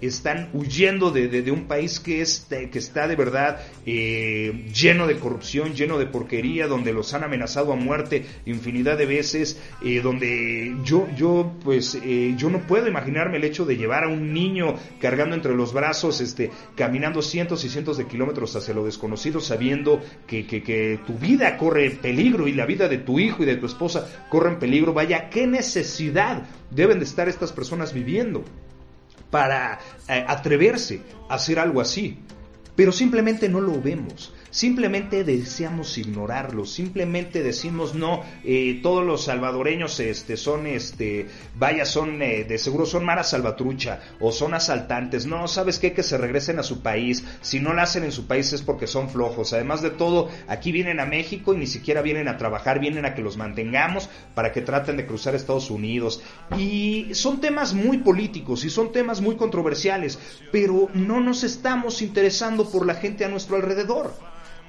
están 0.00 0.50
huyendo 0.52 1.10
de, 1.10 1.26
de, 1.28 1.50
un 1.50 1.66
país 1.66 1.98
que, 1.98 2.20
es, 2.20 2.46
que 2.48 2.78
está 2.78 3.08
de 3.08 3.16
verdad 3.16 3.60
lleno 3.84 5.08
de 5.08 5.18
corrupción, 5.18 5.74
lleno 5.74 5.98
de 5.98 6.06
porquería, 6.06 6.68
donde 6.68 6.92
los 6.92 7.12
han 7.14 7.24
amenazado 7.24 7.72
a 7.72 7.76
muerte 7.80 8.24
infinidad 8.46 8.96
de 8.98 9.06
veces, 9.06 9.60
donde 10.02 10.76
yo, 10.84 11.08
yo, 11.16 11.52
pues, 11.64 11.98
yo 12.36 12.50
no 12.50 12.60
puedo 12.66 12.86
imaginarme 12.86 13.38
el 13.38 13.44
hecho 13.44 13.64
de 13.64 13.76
llevar 13.76 14.04
a 14.04 14.08
un 14.08 14.32
niño 14.32 14.74
cargando 15.00 15.34
entre 15.34 15.54
los 15.54 15.72
brazos, 15.72 16.20
este, 16.20 16.50
caminando 16.76 17.22
cientos 17.22 17.64
y 17.64 17.68
cientos 17.68 17.96
de 17.96 18.06
kilómetros 18.06 18.54
hacia 18.56 18.74
lo 18.74 18.84
desconocido, 18.84 19.40
sabiendo 19.40 20.00
que, 20.26 20.46
que, 20.46 21.00
tu 21.06 21.14
vida 21.18 21.56
corre 21.56 21.90
peligro 21.90 22.46
y 22.46 22.52
la 22.52 22.66
vida 22.66 22.88
de 22.88 22.98
tu 22.98 23.18
hijo 23.18 23.42
y 23.42 23.46
de 23.46 23.56
tu 23.56 23.66
esposa 23.66 24.08
corre 24.28 24.50
en 24.50 24.58
peligro, 24.58 24.92
vaya, 24.92 25.30
¿qué 25.30 25.46
necesidad 25.46 26.42
deben 26.70 26.98
de 26.98 27.04
estar 27.04 27.28
estas 27.28 27.52
personas 27.52 27.92
viviendo 27.92 28.44
para 29.30 29.78
eh, 30.08 30.24
atreverse 30.26 31.00
a 31.28 31.34
hacer 31.34 31.58
algo 31.58 31.80
así? 31.80 32.18
Pero 32.76 32.92
simplemente 32.92 33.48
no 33.48 33.60
lo 33.60 33.80
vemos 33.80 34.32
simplemente 34.50 35.24
deseamos 35.24 35.96
ignorarlo, 35.98 36.64
simplemente 36.64 37.42
decimos 37.42 37.94
no, 37.94 38.22
eh, 38.44 38.80
todos 38.82 39.04
los 39.04 39.24
salvadoreños 39.24 40.00
este, 40.00 40.36
son, 40.36 40.66
este, 40.66 41.28
vaya, 41.56 41.84
son, 41.84 42.22
eh, 42.22 42.44
de 42.44 42.58
seguro 42.58 42.86
son 42.86 43.04
mara 43.04 43.24
salvatrucha 43.24 44.00
o 44.20 44.32
son 44.32 44.54
asaltantes, 44.54 45.26
no, 45.26 45.48
¿sabes 45.48 45.78
qué? 45.78 45.92
Que 45.92 46.02
se 46.02 46.18
regresen 46.18 46.58
a 46.58 46.62
su 46.62 46.82
país, 46.82 47.24
si 47.40 47.60
no 47.60 47.72
lo 47.72 47.82
hacen 47.82 48.04
en 48.04 48.12
su 48.12 48.26
país 48.26 48.52
es 48.52 48.62
porque 48.62 48.86
son 48.86 49.08
flojos, 49.10 49.52
además 49.52 49.82
de 49.82 49.90
todo, 49.90 50.28
aquí 50.48 50.72
vienen 50.72 51.00
a 51.00 51.06
México 51.06 51.54
y 51.54 51.58
ni 51.58 51.66
siquiera 51.66 52.02
vienen 52.02 52.28
a 52.28 52.36
trabajar, 52.36 52.80
vienen 52.80 53.04
a 53.04 53.14
que 53.14 53.22
los 53.22 53.36
mantengamos 53.36 54.08
para 54.34 54.52
que 54.52 54.62
traten 54.62 54.96
de 54.96 55.06
cruzar 55.06 55.34
Estados 55.34 55.70
Unidos 55.70 56.22
y 56.58 57.14
son 57.14 57.40
temas 57.40 57.74
muy 57.74 57.98
políticos 57.98 58.64
y 58.64 58.70
son 58.70 58.92
temas 58.92 59.20
muy 59.20 59.36
controversiales, 59.36 60.18
pero 60.50 60.88
no 60.94 61.20
nos 61.20 61.44
estamos 61.44 62.02
interesando 62.02 62.70
por 62.70 62.86
la 62.86 62.94
gente 62.94 63.24
a 63.24 63.28
nuestro 63.28 63.56
alrededor. 63.56 64.12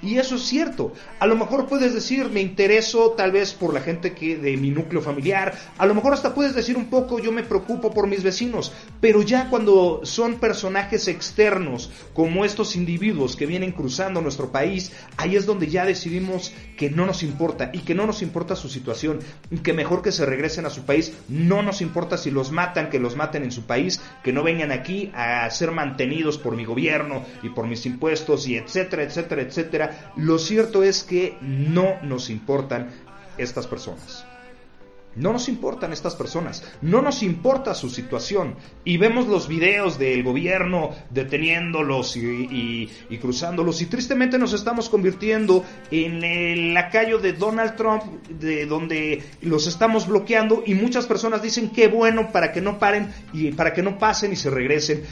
Y 0.01 0.17
eso 0.17 0.35
es 0.35 0.43
cierto. 0.43 0.93
A 1.19 1.27
lo 1.27 1.35
mejor 1.35 1.67
puedes 1.67 1.93
decir, 1.93 2.29
me 2.29 2.41
intereso 2.41 3.11
tal 3.11 3.31
vez 3.31 3.53
por 3.53 3.73
la 3.73 3.81
gente 3.81 4.13
que 4.13 4.35
de 4.35 4.57
mi 4.57 4.71
núcleo 4.71 5.01
familiar. 5.01 5.53
A 5.77 5.85
lo 5.85 5.93
mejor 5.93 6.13
hasta 6.13 6.33
puedes 6.33 6.55
decir 6.55 6.75
un 6.75 6.87
poco, 6.87 7.19
yo 7.19 7.31
me 7.31 7.43
preocupo 7.43 7.93
por 7.93 8.07
mis 8.07 8.23
vecinos. 8.23 8.71
Pero 8.99 9.21
ya 9.21 9.49
cuando 9.49 10.01
son 10.03 10.39
personajes 10.39 11.07
externos, 11.07 11.91
como 12.13 12.45
estos 12.45 12.75
individuos 12.75 13.35
que 13.35 13.45
vienen 13.45 13.71
cruzando 13.71 14.21
nuestro 14.21 14.51
país, 14.51 14.91
ahí 15.17 15.35
es 15.35 15.45
donde 15.45 15.67
ya 15.67 15.85
decidimos 15.85 16.51
que 16.77 16.89
no 16.89 17.05
nos 17.05 17.21
importa 17.21 17.69
y 17.71 17.79
que 17.79 17.93
no 17.93 18.07
nos 18.07 18.23
importa 18.23 18.55
su 18.55 18.69
situación. 18.69 19.19
Que 19.61 19.73
mejor 19.73 20.01
que 20.01 20.11
se 20.11 20.25
regresen 20.25 20.65
a 20.65 20.71
su 20.71 20.81
país. 20.81 21.13
No 21.29 21.61
nos 21.61 21.81
importa 21.81 22.17
si 22.17 22.31
los 22.31 22.51
matan, 22.51 22.89
que 22.89 22.99
los 22.99 23.15
maten 23.15 23.43
en 23.43 23.51
su 23.51 23.63
país, 23.67 24.01
que 24.23 24.33
no 24.33 24.41
vengan 24.41 24.71
aquí 24.71 25.11
a 25.13 25.47
ser 25.51 25.71
mantenidos 25.71 26.39
por 26.39 26.55
mi 26.55 26.65
gobierno 26.65 27.23
y 27.43 27.49
por 27.49 27.67
mis 27.67 27.85
impuestos 27.85 28.47
y 28.47 28.55
etcétera, 28.55 29.03
etcétera, 29.03 29.43
etcétera 29.43 29.90
lo 30.15 30.37
cierto 30.39 30.83
es 30.83 31.03
que 31.03 31.37
no 31.41 32.01
nos 32.03 32.29
importan 32.29 32.89
estas 33.37 33.67
personas. 33.67 34.25
No 35.15 35.33
nos 35.33 35.49
importan 35.49 35.91
estas 35.91 36.15
personas, 36.15 36.63
no 36.81 37.01
nos 37.01 37.21
importa 37.21 37.73
su 37.73 37.89
situación. 37.89 38.55
Y 38.85 38.95
vemos 38.95 39.27
los 39.27 39.49
videos 39.49 39.99
del 39.99 40.23
gobierno 40.23 40.91
deteniéndolos 41.09 42.15
y, 42.15 42.89
cruzándolos. 43.19 43.81
Y 43.81 43.87
tristemente 43.87 44.37
nos 44.37 44.53
estamos 44.53 44.87
convirtiendo 44.87 45.65
en 45.91 46.23
el 46.23 46.73
lacayo 46.73 47.17
de 47.19 47.33
Donald 47.33 47.75
Trump, 47.75 48.03
de 48.29 48.65
donde 48.65 49.21
los 49.41 49.67
estamos 49.67 50.07
bloqueando. 50.07 50.63
Y 50.65 50.75
muchas 50.75 51.07
personas 51.07 51.41
dicen 51.41 51.71
que 51.71 51.89
bueno 51.89 52.31
para 52.31 52.53
que 52.53 52.61
no 52.61 52.79
paren 52.79 53.13
y 53.33 53.51
para 53.51 53.73
que 53.73 53.83
no 53.83 53.99
pasen 53.99 54.31
y 54.31 54.37
se 54.37 54.49
regresen. 54.49 55.03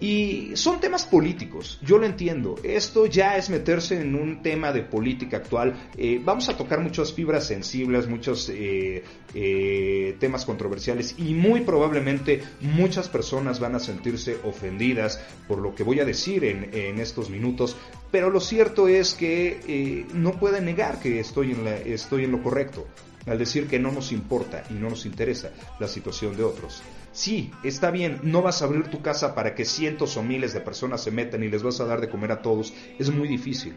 Y 0.00 0.52
son 0.54 0.80
temas 0.80 1.06
políticos, 1.06 1.78
yo 1.82 1.98
lo 1.98 2.06
entiendo. 2.06 2.56
Esto 2.62 3.06
ya 3.06 3.36
es 3.36 3.48
meterse 3.48 4.00
en 4.00 4.14
un 4.14 4.42
tema 4.42 4.72
de 4.72 4.82
política 4.82 5.38
actual. 5.38 5.90
Eh, 5.96 6.20
vamos 6.22 6.48
a 6.48 6.56
tocar 6.56 6.80
muchas 6.80 7.12
fibras 7.12 7.46
sensibles, 7.46 8.06
muchos 8.06 8.50
eh, 8.50 9.02
eh, 9.34 10.16
temas 10.20 10.44
controversiales 10.44 11.14
y 11.18 11.34
muy 11.34 11.62
probablemente 11.62 12.42
muchas 12.60 13.08
personas 13.08 13.58
van 13.58 13.74
a 13.74 13.78
sentirse 13.78 14.36
ofendidas 14.44 15.20
por 15.48 15.58
lo 15.58 15.74
que 15.74 15.82
voy 15.82 16.00
a 16.00 16.04
decir 16.04 16.44
en, 16.44 16.70
en 16.74 17.00
estos 17.00 17.30
minutos. 17.30 17.76
Pero 18.10 18.30
lo 18.30 18.40
cierto 18.40 18.88
es 18.88 19.14
que 19.14 20.06
no 20.12 20.32
pueden 20.32 20.66
negar 20.66 21.00
que 21.00 21.20
estoy 21.20 21.52
en, 21.52 21.64
la, 21.64 21.76
estoy 21.76 22.24
en 22.24 22.32
lo 22.32 22.42
correcto 22.42 22.86
al 23.26 23.38
decir 23.38 23.68
que 23.68 23.78
no 23.78 23.92
nos 23.92 24.12
importa 24.12 24.64
y 24.70 24.74
no 24.74 24.88
nos 24.88 25.06
interesa 25.06 25.50
la 25.78 25.88
situación 25.88 26.36
de 26.36 26.44
otros. 26.44 26.82
Sí, 27.12 27.50
está 27.64 27.90
bien, 27.90 28.20
no 28.22 28.42
vas 28.42 28.62
a 28.62 28.66
abrir 28.66 28.88
tu 28.88 29.02
casa 29.02 29.34
para 29.34 29.54
que 29.54 29.64
cientos 29.64 30.16
o 30.16 30.22
miles 30.22 30.52
de 30.52 30.60
personas 30.60 31.02
se 31.02 31.10
metan 31.10 31.42
y 31.42 31.48
les 31.48 31.62
vas 31.62 31.80
a 31.80 31.86
dar 31.86 32.00
de 32.00 32.08
comer 32.08 32.32
a 32.32 32.42
todos, 32.42 32.72
es 32.98 33.10
muy 33.10 33.28
difícil. 33.28 33.76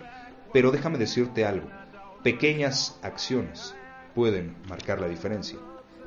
Pero 0.54 0.72
déjame 0.72 0.98
decirte 0.98 1.46
algo, 1.46 1.68
pequeñas 2.24 2.98
acciones 3.02 3.74
pueden 4.14 4.56
marcar 4.68 5.00
la 5.00 5.08
diferencia. 5.08 5.58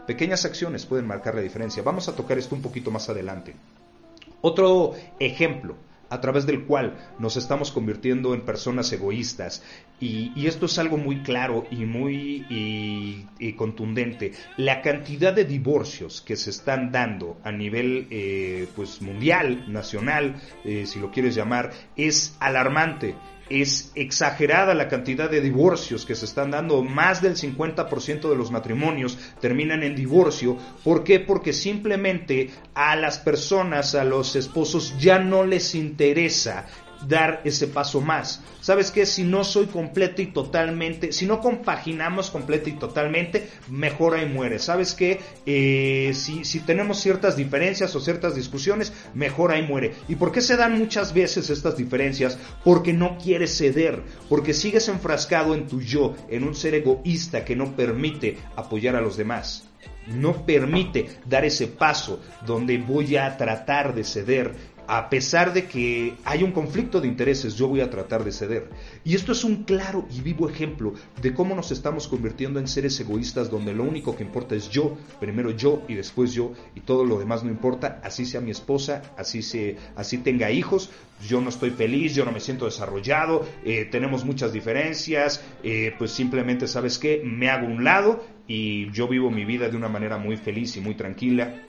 Pequeñas 0.07 0.45
acciones 0.45 0.85
pueden 0.85 1.07
marcar 1.07 1.35
la 1.35 1.43
diferencia. 1.43 1.83
Vamos 1.83 2.09
a 2.09 2.17
tocar 2.17 2.37
esto 2.37 2.57
un 2.57 2.63
poquito 2.63 2.91
más 2.91 3.09
adelante. 3.09 3.55
Otro 4.41 4.95
ejemplo 5.21 5.77
a 6.13 6.21
través 6.21 6.45
del 6.45 6.65
cual 6.65 7.15
nos 7.19 7.39
estamos 7.39 7.73
convirtiendo 7.73 8.35
en 8.35 8.43
personas 8.43 8.93
egoístas. 8.93 9.65
Y, 9.99 10.47
esto 10.47 10.67
es 10.67 10.79
algo 10.79 10.99
muy 10.99 11.23
claro 11.23 11.65
y 11.71 11.87
muy 11.87 12.45
y, 12.51 13.53
contundente. 13.55 14.33
La 14.59 14.83
cantidad 14.83 15.33
de 15.33 15.47
divorcios 15.47 16.21
que 16.21 16.37
se 16.37 16.51
están 16.51 16.93
dando 16.93 17.39
a 17.45 17.51
nivel 17.51 18.09
eh, 18.11 18.69
pues 18.77 19.01
mundial, 19.01 19.73
nacional, 19.73 20.37
eh, 20.65 20.85
si 20.85 20.99
lo 20.99 21.11
quieres 21.11 21.35
llamar, 21.35 21.71
es 21.97 22.37
alarmante 22.41 23.15
es 23.61 23.93
exagerada 23.95 24.75
la 24.75 24.89
cantidad 24.89 25.29
de 25.29 25.41
divorcios 25.41 26.07
que 26.07 26.15
se 26.15 26.25
están 26.25 26.51
dando. 26.51 26.83
Más 26.83 27.21
del 27.21 27.37
50% 27.37 28.31
de 28.31 28.37
los 28.37 28.51
matrimonios 28.51 29.19
terminan 29.41 29.83
en 29.83 29.95
divorcio. 29.95 30.57
¿Por 30.83 31.05
qué? 31.05 31.21
Porque 31.21 31.53
simplemente 31.53 32.51
a 32.75 32.97
las 32.97 33.19
personas, 33.19 33.95
a 33.95 34.05
los 34.05 34.37
esposos, 34.37 34.95
ya 34.99 35.19
no 35.19 35.45
les 35.45 35.75
interesa 35.75 36.67
dar 37.09 37.41
ese 37.45 37.67
paso 37.67 38.01
más. 38.01 38.43
¿Sabes 38.61 38.91
qué? 38.91 39.07
Si 39.07 39.25
no 39.25 39.45
soy 39.45 39.67
completo 39.67 40.23
y 40.23 40.27
totalmente, 40.27 41.13
si 41.13 41.27
no 41.27 41.41
compaginamos 41.41 42.31
completo 42.31 42.69
y 42.69 42.73
totalmente, 42.73 43.49
mejora 43.69 44.23
y 44.23 44.27
muere. 44.27 44.59
¿Sabes 44.59 44.95
qué? 44.95 45.21
Eh, 45.47 46.13
si, 46.15 46.45
si 46.45 46.61
tenemos 46.61 46.99
ciertas 47.01 47.37
diferencias 47.37 47.95
o 47.97 48.01
ciertas 48.01 48.35
discusiones, 48.35 48.93
mejora 49.15 49.59
y 49.59 49.63
muere. 49.63 49.95
¿Y 50.09 50.17
por 50.17 50.33
qué 50.33 50.41
se 50.41 50.57
dan 50.57 50.79
muchas 50.79 51.13
veces 51.13 51.51
estas 51.51 51.77
diferencias? 51.77 52.39
Porque 52.65 52.93
no 52.93 53.19
quieres 53.19 53.57
ceder, 53.57 54.03
porque 54.29 54.55
sigues 54.55 54.89
enfrascado 54.89 55.55
en 55.55 55.67
tu 55.67 55.81
yo, 55.81 56.15
en 56.29 56.45
un 56.45 56.55
ser 56.55 56.75
egoísta 56.75 57.45
que 57.45 57.57
no 57.57 57.75
permite 57.77 58.39
apoyar 58.57 58.97
a 58.97 59.01
los 59.01 59.17
demás 59.17 59.69
no 60.07 60.45
permite 60.45 61.07
dar 61.27 61.45
ese 61.45 61.69
paso 61.69 62.21
donde 62.47 62.79
voy 62.79 63.17
a 63.17 63.37
tratar 63.37 63.95
de 63.95 64.05
ceder 64.05 64.55
a 64.87 65.09
pesar 65.09 65.53
de 65.53 65.67
que 65.67 66.15
hay 66.25 66.43
un 66.43 66.53
conflicto 66.53 67.01
de 67.01 67.09
intereses, 67.09 67.55
yo 67.57 67.69
voy 67.69 67.81
a 67.81 67.91
tratar 67.91 68.25
de 68.25 68.33
ceder. 68.33 68.69
Y 69.05 69.15
esto 69.15 69.33
es 69.33 69.45
un 69.45 69.65
claro 69.65 70.07
y 70.11 70.21
vivo 70.21 70.49
ejemplo 70.49 70.95
de 71.21 71.35
cómo 71.35 71.55
nos 71.55 71.71
estamos 71.71 72.09
convirtiendo 72.09 72.59
en 72.59 72.69
seres 72.69 72.99
egoístas 73.01 73.51
donde 73.51 73.75
lo 73.75 73.85
único 73.85 74.17
que 74.17 74.25
importa 74.25 74.55
es 74.55 74.71
yo, 74.71 74.97
primero 75.21 75.51
yo 75.51 75.83
y 75.89 75.95
después 75.95 76.33
yo 76.33 76.53
y 76.75 76.81
todo 76.81 77.05
lo 77.05 77.19
demás 77.19 77.45
no 77.45 77.51
importa, 77.51 78.01
así 78.03 78.25
sea 78.25 78.41
mi 78.41 78.51
esposa, 78.51 79.03
así, 79.17 79.43
se, 79.43 79.77
así 79.97 80.19
tenga 80.19 80.51
hijos, 80.51 80.91
yo 81.27 81.41
no 81.41 81.49
estoy 81.49 81.71
feliz, 81.71 82.15
yo 82.15 82.25
no 82.25 82.33
me 82.33 82.41
siento 82.41 82.65
desarrollado, 82.65 83.47
eh, 83.65 83.87
tenemos 83.91 84.25
muchas 84.25 84.53
diferencias, 84.53 85.45
eh, 85.63 85.95
pues 85.99 86.11
simplemente, 86.11 86.67
¿sabes 86.67 86.99
qué? 86.99 87.23
Me 87.25 87.49
hago 87.49 87.67
un 87.67 87.85
lado 87.85 88.25
y 88.47 88.91
yo 88.91 89.07
vivo 89.09 89.31
mi 89.31 89.45
vida 89.45 89.69
de 89.69 89.77
una 89.77 89.89
manera 89.89 90.19
muy 90.19 90.37
feliz 90.37 90.77
y 90.77 90.81
muy 90.81 90.95
tranquila 90.95 91.63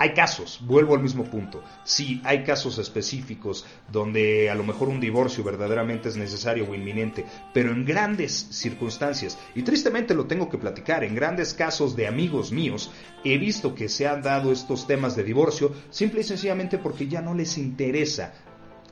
Hay 0.00 0.14
casos, 0.14 0.60
vuelvo 0.62 0.94
al 0.94 1.02
mismo 1.02 1.24
punto. 1.24 1.62
Sí, 1.82 2.20
hay 2.24 2.44
casos 2.44 2.78
específicos 2.78 3.66
donde 3.90 4.48
a 4.48 4.54
lo 4.54 4.62
mejor 4.62 4.88
un 4.88 5.00
divorcio 5.00 5.42
verdaderamente 5.42 6.08
es 6.08 6.16
necesario 6.16 6.68
o 6.70 6.74
inminente, 6.74 7.24
pero 7.52 7.72
en 7.72 7.84
grandes 7.84 8.46
circunstancias, 8.50 9.36
y 9.56 9.62
tristemente 9.62 10.14
lo 10.14 10.26
tengo 10.26 10.48
que 10.48 10.58
platicar, 10.58 11.02
en 11.02 11.16
grandes 11.16 11.52
casos 11.52 11.96
de 11.96 12.06
amigos 12.06 12.52
míos, 12.52 12.92
he 13.24 13.38
visto 13.38 13.74
que 13.74 13.88
se 13.88 14.06
han 14.06 14.22
dado 14.22 14.52
estos 14.52 14.86
temas 14.86 15.16
de 15.16 15.24
divorcio 15.24 15.72
simple 15.90 16.20
y 16.20 16.24
sencillamente 16.24 16.78
porque 16.78 17.08
ya 17.08 17.20
no 17.20 17.34
les 17.34 17.58
interesa 17.58 18.34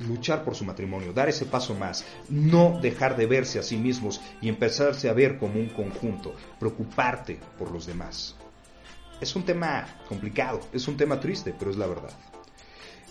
luchar 0.09 0.45
por 0.45 0.57
su 0.57 0.65
matrimonio, 0.65 1.13
dar 1.13 1.29
ese 1.29 1.47
paso 1.47 1.75
más, 1.75 2.05
no 2.29 2.81
dejar 2.83 3.17
de 3.17 3.27
verse 3.27 3.59
a 3.59 3.63
sí 3.63 3.77
mismos 3.77 4.21
y 4.41 4.49
empezarse 4.49 5.09
a 5.09 5.13
ver 5.13 5.39
como 5.39 5.61
un 5.61 5.69
conjunto, 5.69 6.35
preocuparte 6.59 7.39
por 7.59 7.71
los 7.71 7.87
demás. 7.87 8.37
Es 9.21 9.35
un 9.35 9.45
tema 9.45 9.87
complicado, 10.09 10.61
es 10.73 10.87
un 10.89 10.97
tema 10.97 11.19
triste, 11.19 11.55
pero 11.59 11.71
es 11.71 11.77
la 11.79 11.87
verdad. 11.87 12.11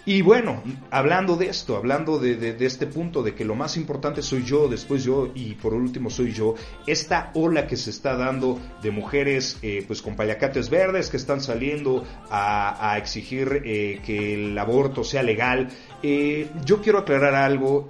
Y 0.07 0.21
bueno, 0.21 0.61
hablando 0.91 1.35
de 1.35 1.47
esto, 1.47 1.75
hablando 1.75 2.19
de, 2.19 2.55
este 2.59 2.85
punto 2.85 3.23
de 3.23 3.33
que 3.33 3.43
lo 3.43 3.55
más 3.55 3.75
importante 3.75 4.21
soy 4.21 4.43
yo, 4.43 4.67
después 4.67 5.03
yo 5.03 5.31
y 5.33 5.55
por 5.55 5.73
último 5.73 6.11
soy 6.11 6.31
yo, 6.31 6.53
esta 6.85 7.31
ola 7.33 7.65
que 7.65 7.75
se 7.75 7.89
está 7.89 8.15
dando 8.15 8.59
de 8.83 8.91
mujeres 8.91 9.57
eh, 9.63 9.83
pues 9.87 10.03
con 10.03 10.15
paliacates 10.15 10.69
verdes 10.69 11.09
que 11.09 11.17
están 11.17 11.41
saliendo 11.41 12.05
a, 12.29 12.95
exigir 12.99 13.63
eh, 13.65 13.99
que 14.05 14.35
el 14.35 14.55
aborto 14.59 15.03
sea 15.03 15.23
legal, 15.23 15.69
eh, 16.03 16.49
yo 16.63 16.83
quiero 16.83 16.99
aclarar 16.99 17.33
algo, 17.33 17.89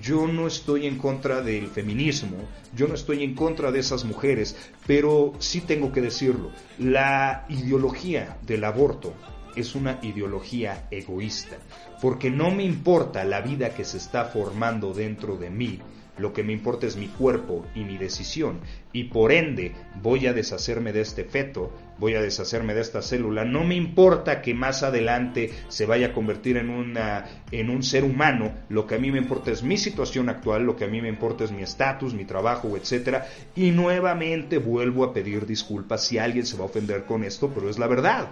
yo 0.00 0.28
no 0.28 0.46
estoy 0.46 0.86
en 0.86 0.96
contra 0.96 1.40
del 1.42 1.66
feminismo, 1.66 2.36
yo 2.76 2.86
no 2.86 2.94
estoy 2.94 3.24
en 3.24 3.34
contra 3.34 3.72
de 3.72 3.80
esas 3.80 4.04
mujeres, 4.04 4.56
pero 4.86 5.32
sí 5.40 5.60
tengo 5.60 5.90
que 5.90 6.02
decirlo, 6.02 6.52
la 6.78 7.46
ideología 7.48 8.38
del 8.46 8.62
aborto 8.62 9.12
es 9.60 9.74
una 9.74 9.98
ideología 10.02 10.86
egoísta, 10.90 11.56
porque 12.00 12.30
no 12.30 12.50
me 12.50 12.64
importa 12.64 13.24
la 13.24 13.40
vida 13.40 13.74
que 13.74 13.84
se 13.84 13.98
está 13.98 14.24
formando 14.24 14.92
dentro 14.92 15.36
de 15.36 15.50
mí, 15.50 15.80
lo 16.18 16.32
que 16.32 16.42
me 16.42 16.52
importa 16.52 16.86
es 16.86 16.96
mi 16.96 17.08
cuerpo 17.08 17.64
y 17.74 17.80
mi 17.80 17.96
decisión, 17.96 18.60
y 18.92 19.04
por 19.04 19.32
ende 19.32 19.72
voy 20.02 20.26
a 20.26 20.32
deshacerme 20.32 20.92
de 20.92 21.00
este 21.00 21.24
feto, 21.24 21.72
voy 21.98 22.14
a 22.14 22.20
deshacerme 22.20 22.74
de 22.74 22.80
esta 22.80 23.02
célula, 23.02 23.44
no 23.44 23.64
me 23.64 23.74
importa 23.74 24.42
que 24.42 24.54
más 24.54 24.82
adelante 24.82 25.52
se 25.68 25.86
vaya 25.86 26.08
a 26.08 26.12
convertir 26.12 26.56
en, 26.56 26.70
una, 26.70 27.26
en 27.50 27.70
un 27.70 27.82
ser 27.82 28.04
humano, 28.04 28.52
lo 28.68 28.86
que 28.86 28.96
a 28.96 28.98
mí 28.98 29.10
me 29.10 29.18
importa 29.18 29.50
es 29.50 29.62
mi 29.62 29.76
situación 29.76 30.28
actual, 30.28 30.64
lo 30.64 30.76
que 30.76 30.84
a 30.84 30.88
mí 30.88 31.00
me 31.00 31.08
importa 31.08 31.44
es 31.44 31.52
mi 31.52 31.62
estatus, 31.62 32.14
mi 32.14 32.24
trabajo, 32.24 32.76
etc. 32.76 33.22
Y 33.54 33.70
nuevamente 33.70 34.58
vuelvo 34.58 35.04
a 35.04 35.12
pedir 35.12 35.46
disculpas 35.46 36.04
si 36.04 36.18
alguien 36.18 36.46
se 36.46 36.56
va 36.56 36.64
a 36.64 36.66
ofender 36.66 37.04
con 37.04 37.24
esto, 37.24 37.50
pero 37.54 37.70
es 37.70 37.78
la 37.78 37.86
verdad. 37.86 38.28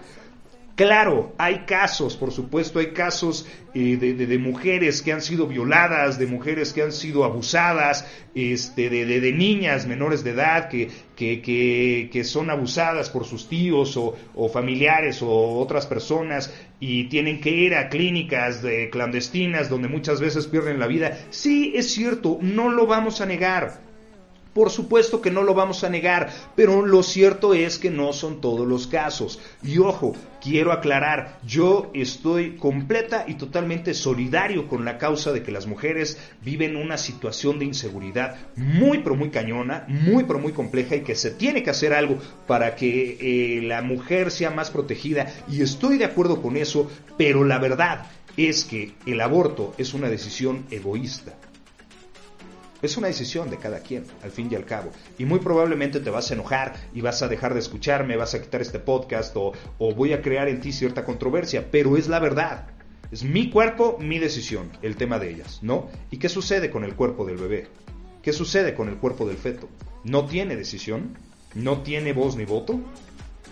Claro, 0.76 1.33
hay 1.38 1.61
casos, 1.61 2.18
por 2.18 2.33
supuesto, 2.33 2.80
hay 2.80 2.88
casos 2.88 3.47
eh, 3.73 3.97
de, 3.97 4.38
mujeres 4.38 5.00
que 5.00 5.11
han 5.11 5.23
sido 5.23 5.47
violadas, 5.47 6.18
de 6.18 6.26
mujeres 6.26 6.75
que 6.75 6.83
han 6.83 6.92
sido 6.92 7.25
abusadas, 7.25 8.06
este, 8.35 8.90
de, 8.90 9.33
niñas 9.33 9.87
menores 9.87 10.23
de 10.23 10.33
edad 10.33 10.68
que, 10.68 10.90
que, 11.16 12.11
que, 12.12 12.25
son 12.25 12.50
abusadas 12.50 13.09
por 13.09 13.25
sus 13.25 13.49
tíos 13.49 13.97
o, 13.97 14.16
o, 14.35 14.50
familiares 14.50 15.23
o 15.23 15.59
otras 15.59 15.87
personas 15.87 16.52
y 16.78 17.04
tienen 17.04 17.40
que 17.40 17.49
ir 17.52 17.75
a 17.75 17.88
clínicas 17.88 18.61
de 18.61 18.90
clandestinas 18.90 19.71
donde 19.71 19.88
muchas 19.88 20.21
veces 20.21 20.47
pierden 20.47 20.78
la 20.78 20.88
vida. 20.88 21.16
Sí, 21.30 21.73
es 21.75 21.90
cierto, 21.90 22.37
no 22.42 22.68
lo 22.68 22.87
vamos 22.87 23.23
a 23.23 23.26
negar. 23.26 23.86
Por 24.56 24.70
supuesto 24.70 25.20
que 25.20 25.30
no 25.30 25.42
lo 25.42 25.52
vamos 25.52 25.84
a 25.84 25.90
negar, 25.90 26.30
pero 26.54 26.86
lo 26.86 27.02
cierto 27.02 27.52
es 27.52 27.76
que 27.78 27.90
no 27.90 28.14
son 28.14 28.40
todos 28.40 28.66
los 28.66 28.86
casos. 28.86 29.38
Y 29.62 29.76
ojo, 29.76 30.16
quiero 30.40 30.72
aclarar, 30.72 31.38
yo 31.46 31.90
estoy 31.92 32.56
completa 32.56 33.26
y 33.28 33.34
totalmente 33.34 33.92
solidario 33.92 34.66
con 34.66 34.86
la 34.86 34.96
causa 34.96 35.30
de 35.32 35.42
que 35.42 35.52
las 35.52 35.66
mujeres 35.66 36.16
viven 36.42 36.76
una 36.76 36.96
situación 36.96 37.58
de 37.58 37.66
inseguridad 37.66 38.36
muy 38.56 39.00
pero 39.00 39.14
muy 39.14 39.28
cañona, 39.28 39.84
muy 39.88 40.25
pero 40.25 40.38
muy 40.38 40.52
compleja 40.52 40.96
y 40.96 41.02
que 41.02 41.16
se 41.16 41.32
tiene 41.32 41.62
que 41.62 41.68
hacer 41.68 41.92
algo 41.92 42.16
para 42.46 42.76
que 42.76 43.18
eh, 43.20 43.60
la 43.60 43.82
mujer 43.82 44.30
sea 44.30 44.48
más 44.48 44.70
protegida. 44.70 45.30
Y 45.50 45.60
estoy 45.60 45.98
de 45.98 46.06
acuerdo 46.06 46.40
con 46.40 46.56
eso, 46.56 46.90
pero 47.18 47.44
la 47.44 47.58
verdad 47.58 48.06
es 48.38 48.64
que 48.64 48.94
el 49.04 49.20
aborto 49.20 49.75
es 49.76 49.92
una 49.92 50.08
decisión 50.08 50.64
egoísta. 50.70 51.34
Es 52.87 52.97
una 52.97 53.09
decisión 53.09 53.50
de 53.50 53.57
cada 53.57 53.81
quien, 53.81 54.05
al 54.23 54.31
fin 54.31 54.47
y 54.49 54.55
al 54.55 54.64
cabo. 54.64 54.93
Y 55.19 55.25
muy 55.25 55.40
probablemente 55.40 55.99
te 55.99 56.09
vas 56.09 56.31
a 56.31 56.35
enojar 56.35 56.77
y 56.94 57.01
vas 57.01 57.20
a 57.20 57.27
dejar 57.27 57.53
de 57.53 57.59
escucharme, 57.59 58.16
vas 58.16 58.37
a 58.37 58.40
quitar 58.40 58.62
este 58.62 58.79
podcast 58.79 59.35
o, 59.37 59.53
voy 59.81 60.12
a 60.12 60.22
crear 60.22 60.46
en 60.46 60.61
ti 60.61 60.70
cierta 60.70 61.05
controversia, 61.05 61.68
pero 61.68 61.96
es 61.96 62.07
la 62.07 62.20
verdad. 62.20 62.68
Es 63.11 63.25
mi 63.25 63.51
cuerpo, 63.51 63.99
mi 63.99 64.20
decisión, 64.20 64.70
el 64.83 64.94
tema 64.94 65.18
de 65.18 65.31
ellas, 65.31 65.59
¿no? 65.62 65.88
¿Y 66.12 66.18
qué 66.18 66.29
sucede 66.29 66.70
con 66.70 66.85
el 66.85 66.94
cuerpo 66.94 67.27
del 67.27 67.38
bebé? 67.38 67.66
¿Qué 68.22 68.33
sucede 68.33 68.72
con 68.72 68.88
el 68.88 68.99
cuerpo 68.99 69.27
del 69.27 69.37
feto? 69.37 69.68
¿No 70.05 70.27
tiene 70.27 70.55
decisión? 70.55 71.16
¿No 71.57 71.83
tiene 71.83 72.12
voz 72.12 72.37
ni 72.37 72.44
voto? 72.44 72.79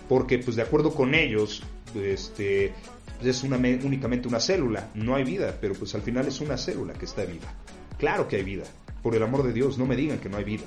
Porque, 0.07 0.39
pues 0.39 0.55
de 0.55 0.61
acuerdo 0.61 0.93
con 0.93 1.13
ellos, 1.13 1.61
este, 1.93 2.73
es 3.21 3.43
una, 3.43 3.57
únicamente 3.57 4.29
una 4.29 4.39
célula, 4.39 4.91
no 4.93 5.13
hay 5.13 5.25
vida, 5.25 5.57
pero 5.59 5.73
pues 5.73 5.93
al 5.93 6.03
final 6.03 6.25
es 6.25 6.39
una 6.39 6.57
célula 6.57 6.93
que 6.93 7.03
está 7.03 7.25
viva. 7.25 7.53
Claro 7.97 8.29
que 8.29 8.37
hay 8.37 8.43
vida, 8.43 8.63
por 9.05 9.15
el 9.15 9.21
amor 9.21 9.43
de 9.43 9.53
Dios, 9.53 9.77
no 9.77 9.85
me 9.85 9.95
digan 9.95 10.17
que 10.17 10.29
no 10.29 10.37
hay 10.37 10.43
vida. 10.43 10.63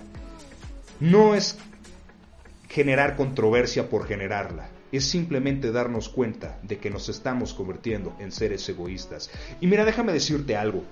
No 1.00 1.34
es 1.34 1.58
generar 2.68 3.16
controversia 3.16 3.90
por 3.90 4.06
generarla. 4.06 4.68
Es 4.92 5.06
simplemente 5.06 5.72
darnos 5.72 6.08
cuenta 6.08 6.60
de 6.62 6.78
que 6.78 6.88
nos 6.88 7.08
estamos 7.08 7.52
convirtiendo 7.52 8.14
en 8.20 8.30
seres 8.30 8.68
egoístas. 8.68 9.28
Y 9.60 9.66
mira, 9.66 9.84
déjame 9.84 10.12
decirte 10.12 10.56
algo. 10.56 10.84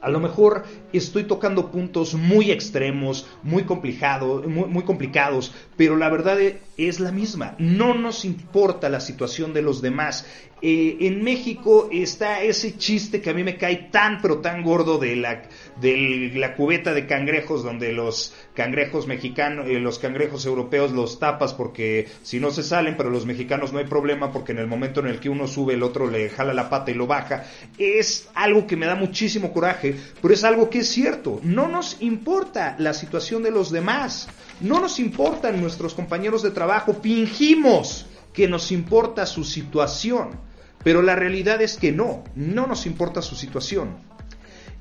A 0.00 0.08
lo 0.08 0.20
mejor 0.20 0.62
estoy 0.92 1.24
tocando 1.24 1.72
puntos 1.72 2.14
muy 2.14 2.52
extremos, 2.52 3.26
muy, 3.42 3.64
muy, 3.64 4.82
complicados, 4.84 5.52
pero 5.76 5.96
la 5.96 6.08
verdad 6.10 6.38
es 6.76 7.00
la 7.00 7.10
misma. 7.10 7.56
No 7.58 7.94
nos 7.94 8.24
importa 8.24 8.88
la 8.88 9.00
situación 9.00 9.52
de 9.52 9.62
los 9.62 9.82
demás. 9.82 10.26
Eh, 10.60 10.96
en 11.02 11.22
México 11.22 11.88
está 11.92 12.42
ese 12.42 12.76
chiste 12.76 13.20
que 13.20 13.30
a 13.30 13.34
mí 13.34 13.44
me 13.44 13.56
cae 13.56 13.88
tan 13.92 14.20
pero 14.20 14.38
tan 14.38 14.64
gordo 14.64 14.98
de 14.98 15.14
la, 15.14 15.42
de 15.80 16.32
la 16.34 16.56
cubeta 16.56 16.94
de 16.94 17.06
cangrejos 17.06 17.62
donde 17.62 17.92
los 17.92 18.34
cangrejos 18.54 19.06
mexicanos, 19.06 19.68
eh, 19.68 19.78
los 19.78 20.00
cangrejos 20.00 20.46
europeos 20.46 20.90
los 20.90 21.20
tapas 21.20 21.54
porque 21.54 22.08
si 22.22 22.40
no 22.40 22.50
se 22.50 22.64
salen, 22.64 22.96
pero 22.96 23.08
los 23.08 23.24
mexicanos 23.24 23.72
no 23.72 23.78
hay 23.78 23.84
problema 23.84 24.32
porque 24.32 24.50
en 24.50 24.58
el 24.58 24.66
momento 24.66 24.98
en 24.98 25.06
el 25.06 25.20
que 25.20 25.28
uno 25.28 25.46
sube 25.46 25.74
el 25.74 25.84
otro 25.84 26.10
le 26.10 26.28
jala 26.28 26.52
la 26.52 26.68
pata 26.68 26.90
y 26.90 26.94
lo 26.94 27.06
baja. 27.06 27.44
Es 27.78 28.28
algo 28.34 28.66
que 28.66 28.76
me 28.76 28.86
da 28.86 28.96
muchísimo 28.96 29.52
coraje, 29.52 29.94
pero 30.20 30.34
es 30.34 30.42
algo 30.42 30.70
que 30.70 30.80
es 30.80 30.88
cierto. 30.88 31.38
No 31.44 31.68
nos 31.68 32.02
importa 32.02 32.74
la 32.80 32.94
situación 32.94 33.44
de 33.44 33.52
los 33.52 33.70
demás, 33.70 34.28
no 34.60 34.80
nos 34.80 34.98
importan 34.98 35.60
nuestros 35.60 35.94
compañeros 35.94 36.42
de 36.42 36.50
trabajo, 36.50 36.94
fingimos 37.00 38.06
que 38.32 38.48
nos 38.48 38.72
importa 38.72 39.24
su 39.24 39.44
situación 39.44 40.47
pero 40.82 41.02
la 41.02 41.16
realidad 41.16 41.60
es 41.62 41.76
que 41.76 41.92
no, 41.92 42.24
no 42.34 42.66
nos 42.66 42.86
importa 42.86 43.22
su 43.22 43.34
situación. 43.34 43.96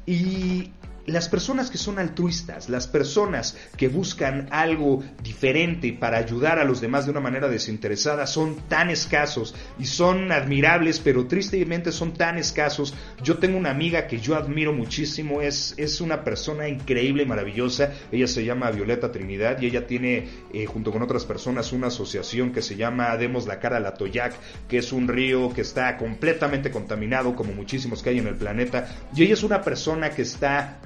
Y 0.06 0.72
las 1.08 1.30
personas 1.30 1.72
que 1.72 1.78
son 1.78 2.00
altruistas, 2.00 2.67
las 2.67 2.86
personas 2.86 3.58
que 3.78 3.88
buscan 3.88 4.50
algo 4.52 5.04
diferente 5.24 5.93
para 5.93 6.17
ayudar 6.17 6.60
a 6.60 6.65
los 6.65 6.82
demás 6.82 7.06
de 7.06 7.12
una 7.12 7.22
manera 7.22 7.48
desinteresada 7.48 8.28
son 8.28 8.58
tan 8.67 8.89
escasos 8.89 9.56
y 9.80 9.86
son 9.86 10.34
admirables, 10.34 11.00
pero 11.00 11.26
tristemente 11.26 11.93
son 11.93 12.13
tan 12.13 12.38
escasos. 12.38 12.93
Yo 13.24 13.38
tengo 13.38 13.58
una 13.58 13.72
amiga 13.72 14.06
que 14.06 14.20
yo 14.20 14.36
admiro 14.36 14.74
muchísimo, 14.74 15.41
es, 15.41 15.74
es 15.78 16.02
una 16.02 16.26
persona 16.26 16.67
increíble, 16.67 17.26
maravillosa. 17.26 17.93
Ella 18.12 18.28
se 18.28 18.43
llama 18.43 18.70
Violeta 18.72 19.10
Trinidad 19.10 19.62
y 19.62 19.67
ella 19.67 19.88
tiene, 19.88 20.28
eh, 20.54 20.65
junto 20.65 20.91
con 20.91 21.02
otras 21.04 21.24
personas, 21.24 21.72
una 21.72 21.88
asociación 21.88 22.52
que 22.52 22.62
se 22.62 22.76
llama 22.76 23.15
Demos 23.15 23.48
la 23.48 23.62
cara 23.62 23.78
a 23.78 23.80
la 23.80 23.93
Toyac, 23.93 24.34
que 24.67 24.80
es 24.80 24.91
un 24.91 25.08
río 25.08 25.54
que 25.54 25.62
está 25.62 25.96
completamente 25.96 26.70
contaminado, 26.70 27.34
como 27.34 27.54
muchísimos 27.54 28.04
que 28.04 28.10
hay 28.10 28.20
en 28.20 28.28
el 28.28 28.36
planeta. 28.36 28.89
Y 29.15 29.24
ella 29.24 29.36
es 29.36 29.43
una 29.43 29.62
persona 29.62 30.10
que 30.10 30.24
está 30.24 30.82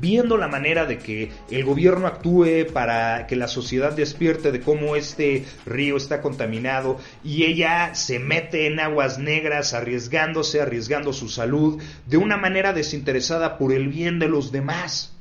viendo 0.00 0.36
la 0.36 0.48
manera 0.48 0.86
de 0.86 0.98
que 0.98 1.30
el 1.50 1.64
gobierno 1.64 2.06
actúe 2.06 2.66
para 2.72 3.26
que 3.26 3.36
la 3.36 3.48
sociedad 3.48 3.92
despierte 3.92 4.52
de 4.52 4.60
cómo 4.60 4.96
este 4.96 5.44
río 5.66 5.96
está 5.96 6.20
contaminado 6.20 6.98
y 7.22 7.44
ella 7.44 7.94
se 7.94 8.18
mete 8.18 8.66
en 8.66 8.80
aguas 8.80 9.18
negras 9.18 9.74
arriesgándose, 9.74 10.60
arriesgando 10.60 11.12
su 11.12 11.28
salud 11.28 11.80
de 12.06 12.16
una 12.16 12.36
manera 12.36 12.72
desinteresada 12.72 13.58
por 13.58 13.72
el 13.72 13.88
bien 13.88 14.18
de 14.18 14.28
los 14.28 14.52
demás. 14.52 15.12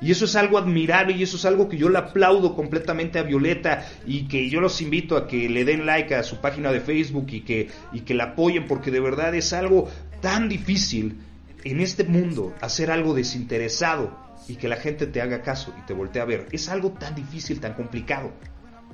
Y 0.00 0.10
eso 0.10 0.26
es 0.26 0.36
algo 0.36 0.58
admirable 0.58 1.14
y 1.14 1.22
eso 1.22 1.36
es 1.36 1.46
algo 1.46 1.68
que 1.68 1.78
yo 1.78 1.88
le 1.88 1.98
aplaudo 1.98 2.54
completamente 2.54 3.18
a 3.18 3.22
Violeta 3.22 3.88
y 4.06 4.28
que 4.28 4.50
yo 4.50 4.60
los 4.60 4.82
invito 4.82 5.16
a 5.16 5.26
que 5.26 5.48
le 5.48 5.64
den 5.64 5.86
like 5.86 6.14
a 6.14 6.22
su 6.22 6.36
página 6.40 6.70
de 6.70 6.80
Facebook 6.80 7.28
y 7.30 7.40
que, 7.40 7.70
y 7.92 8.00
que 8.00 8.12
la 8.12 8.24
apoyen 8.24 8.66
porque 8.66 8.90
de 8.90 9.00
verdad 9.00 9.34
es 9.34 9.54
algo 9.54 9.88
tan 10.20 10.50
difícil 10.50 11.16
en 11.64 11.80
este 11.80 12.04
mundo 12.04 12.54
hacer 12.60 12.90
algo 12.90 13.14
desinteresado 13.14 14.16
y 14.48 14.56
que 14.56 14.68
la 14.68 14.76
gente 14.76 15.06
te 15.06 15.20
haga 15.20 15.42
caso 15.42 15.74
y 15.78 15.86
te 15.86 15.94
voltee 15.94 16.22
a 16.22 16.24
ver 16.24 16.48
es 16.52 16.68
algo 16.68 16.92
tan 16.92 17.14
difícil, 17.14 17.60
tan 17.60 17.74
complicado, 17.74 18.32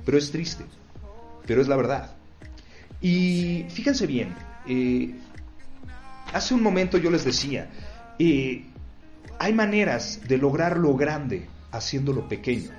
pero 0.05 0.17
es 0.17 0.31
triste, 0.31 0.65
pero 1.45 1.61
es 1.61 1.67
la 1.67 1.75
verdad. 1.75 2.15
Y 3.01 3.65
fíjense 3.69 4.07
bien, 4.07 4.33
eh, 4.67 5.13
hace 6.33 6.53
un 6.53 6.63
momento 6.63 6.97
yo 6.97 7.11
les 7.11 7.25
decía, 7.25 7.69
eh, 8.17 8.65
hay 9.39 9.53
maneras 9.53 10.21
de 10.27 10.37
lograr 10.37 10.77
lo 10.77 10.95
grande 10.95 11.47
haciéndolo 11.71 12.27
pequeño. 12.27 12.69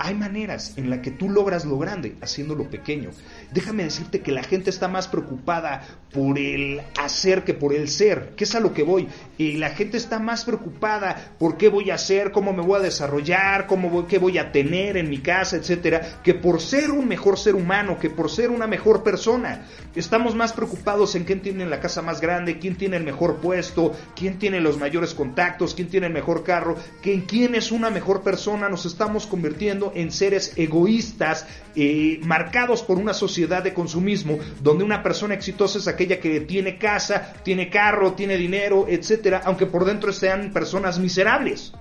Hay 0.00 0.14
maneras 0.14 0.74
en 0.76 0.90
las 0.90 1.00
que 1.00 1.10
tú 1.10 1.28
logras 1.28 1.64
lo 1.64 1.76
grande 1.76 2.14
haciéndolo 2.20 2.70
pequeño. 2.70 3.10
Déjame 3.52 3.82
decirte 3.82 4.20
que 4.20 4.30
la 4.30 4.44
gente 4.44 4.70
está 4.70 4.86
más 4.86 5.08
preocupada 5.08 5.82
por 6.12 6.38
el 6.38 6.80
hacer 7.00 7.42
que 7.42 7.52
por 7.52 7.74
el 7.74 7.88
ser, 7.88 8.34
que 8.36 8.44
es 8.44 8.54
a 8.54 8.60
lo 8.60 8.72
que 8.72 8.84
voy. 8.84 9.08
Y 9.38 9.56
la 9.56 9.70
gente 9.70 9.96
está 9.96 10.20
más 10.20 10.44
preocupada 10.44 11.34
por 11.38 11.56
qué 11.56 11.68
voy 11.68 11.90
a 11.90 11.96
hacer, 11.96 12.30
cómo 12.30 12.52
me 12.52 12.62
voy 12.62 12.78
a 12.78 12.84
desarrollar, 12.84 13.66
cómo 13.66 13.90
voy, 13.90 14.04
qué 14.04 14.18
voy 14.18 14.38
a 14.38 14.52
tener 14.52 14.96
en 14.96 15.10
mi 15.10 15.18
casa, 15.18 15.56
etcétera, 15.56 16.20
que 16.22 16.34
por 16.34 16.60
ser 16.60 16.92
un 16.92 17.08
mejor 17.08 17.36
ser 17.36 17.56
humano, 17.56 17.98
que 17.98 18.08
por 18.08 18.30
ser 18.30 18.50
una 18.50 18.68
mejor 18.68 19.02
persona. 19.02 19.66
Estamos 19.96 20.36
más 20.36 20.52
preocupados 20.52 21.16
en 21.16 21.24
quién 21.24 21.42
tiene 21.42 21.66
la 21.66 21.80
casa 21.80 22.02
más 22.02 22.20
grande, 22.20 22.60
quién 22.60 22.76
tiene 22.76 22.98
el 22.98 23.04
mejor 23.04 23.38
puesto, 23.38 23.92
quién 24.14 24.38
tiene 24.38 24.60
los 24.60 24.78
mayores 24.78 25.12
contactos, 25.12 25.74
quién 25.74 25.88
tiene 25.88 26.06
el 26.06 26.12
mejor 26.12 26.44
carro, 26.44 26.76
que 27.02 27.12
en 27.12 27.22
quién 27.22 27.56
es 27.56 27.72
una 27.72 27.90
mejor 27.90 28.22
persona. 28.22 28.68
Nos 28.68 28.86
estamos 28.86 29.26
convirtiendo 29.26 29.87
en 29.94 30.12
seres 30.12 30.52
egoístas, 30.56 31.46
eh, 31.76 32.20
marcados 32.22 32.82
por 32.82 32.98
una 32.98 33.14
sociedad 33.14 33.62
de 33.62 33.74
consumismo, 33.74 34.38
donde 34.62 34.84
una 34.84 35.02
persona 35.02 35.34
exitosa 35.34 35.78
es 35.78 35.88
aquella 35.88 36.20
que 36.20 36.40
tiene 36.40 36.78
casa, 36.78 37.34
tiene 37.42 37.70
carro, 37.70 38.14
tiene 38.14 38.36
dinero, 38.36 38.86
etcétera, 38.88 39.42
aunque 39.44 39.66
por 39.66 39.84
dentro 39.84 40.12
sean 40.12 40.52
personas 40.52 40.98
miserables. 40.98 41.72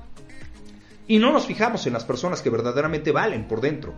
Y 1.07 1.19
no 1.19 1.31
nos 1.31 1.45
fijamos 1.45 1.87
en 1.87 1.93
las 1.93 2.03
personas 2.03 2.41
que 2.41 2.49
verdaderamente 2.49 3.11
valen 3.11 3.47
por 3.47 3.61
dentro. 3.61 3.93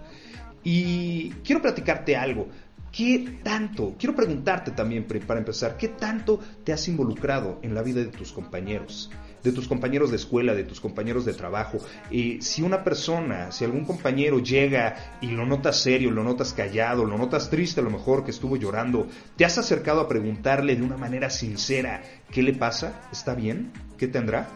Y 0.63 1.29
quiero 1.43 1.61
platicarte 1.61 2.15
algo. 2.15 2.47
¿Qué 2.91 3.39
tanto, 3.43 3.95
quiero 3.99 4.15
preguntarte 4.15 4.71
también 4.71 5.05
para 5.05 5.39
empezar, 5.39 5.77
qué 5.77 5.89
tanto 5.89 6.39
te 6.63 6.73
has 6.73 6.87
involucrado 6.87 7.59
en 7.61 7.75
la 7.75 7.83
vida 7.83 7.99
de 7.99 8.07
tus 8.07 8.31
compañeros? 8.31 9.11
De 9.43 9.51
tus 9.51 9.67
compañeros 9.67 10.09
de 10.09 10.17
escuela, 10.17 10.53
de 10.53 10.63
tus 10.63 10.79
compañeros 10.79 11.25
de 11.25 11.33
trabajo. 11.33 11.79
y 12.11 12.41
si 12.41 12.61
una 12.61 12.83
persona, 12.83 13.51
si 13.51 13.65
algún 13.65 13.85
compañero 13.85 14.39
llega 14.39 15.17
y 15.21 15.27
lo 15.27 15.45
notas 15.45 15.77
serio, 15.81 16.11
lo 16.11 16.23
notas 16.23 16.53
callado, 16.53 17.05
lo 17.05 17.17
notas 17.17 17.49
triste 17.49 17.79
a 17.79 17.83
lo 17.83 17.89
mejor 17.89 18.23
que 18.23 18.31
estuvo 18.31 18.57
llorando, 18.57 19.07
te 19.35 19.45
has 19.45 19.57
acercado 19.57 20.01
a 20.01 20.07
preguntarle 20.07 20.75
de 20.75 20.83
una 20.83 20.97
manera 20.97 21.29
sincera 21.29 22.01
qué 22.31 22.43
le 22.43 22.53
pasa, 22.53 23.01
¿está 23.11 23.35
bien? 23.35 23.71
¿Qué 23.97 24.07
tendrá? 24.07 24.47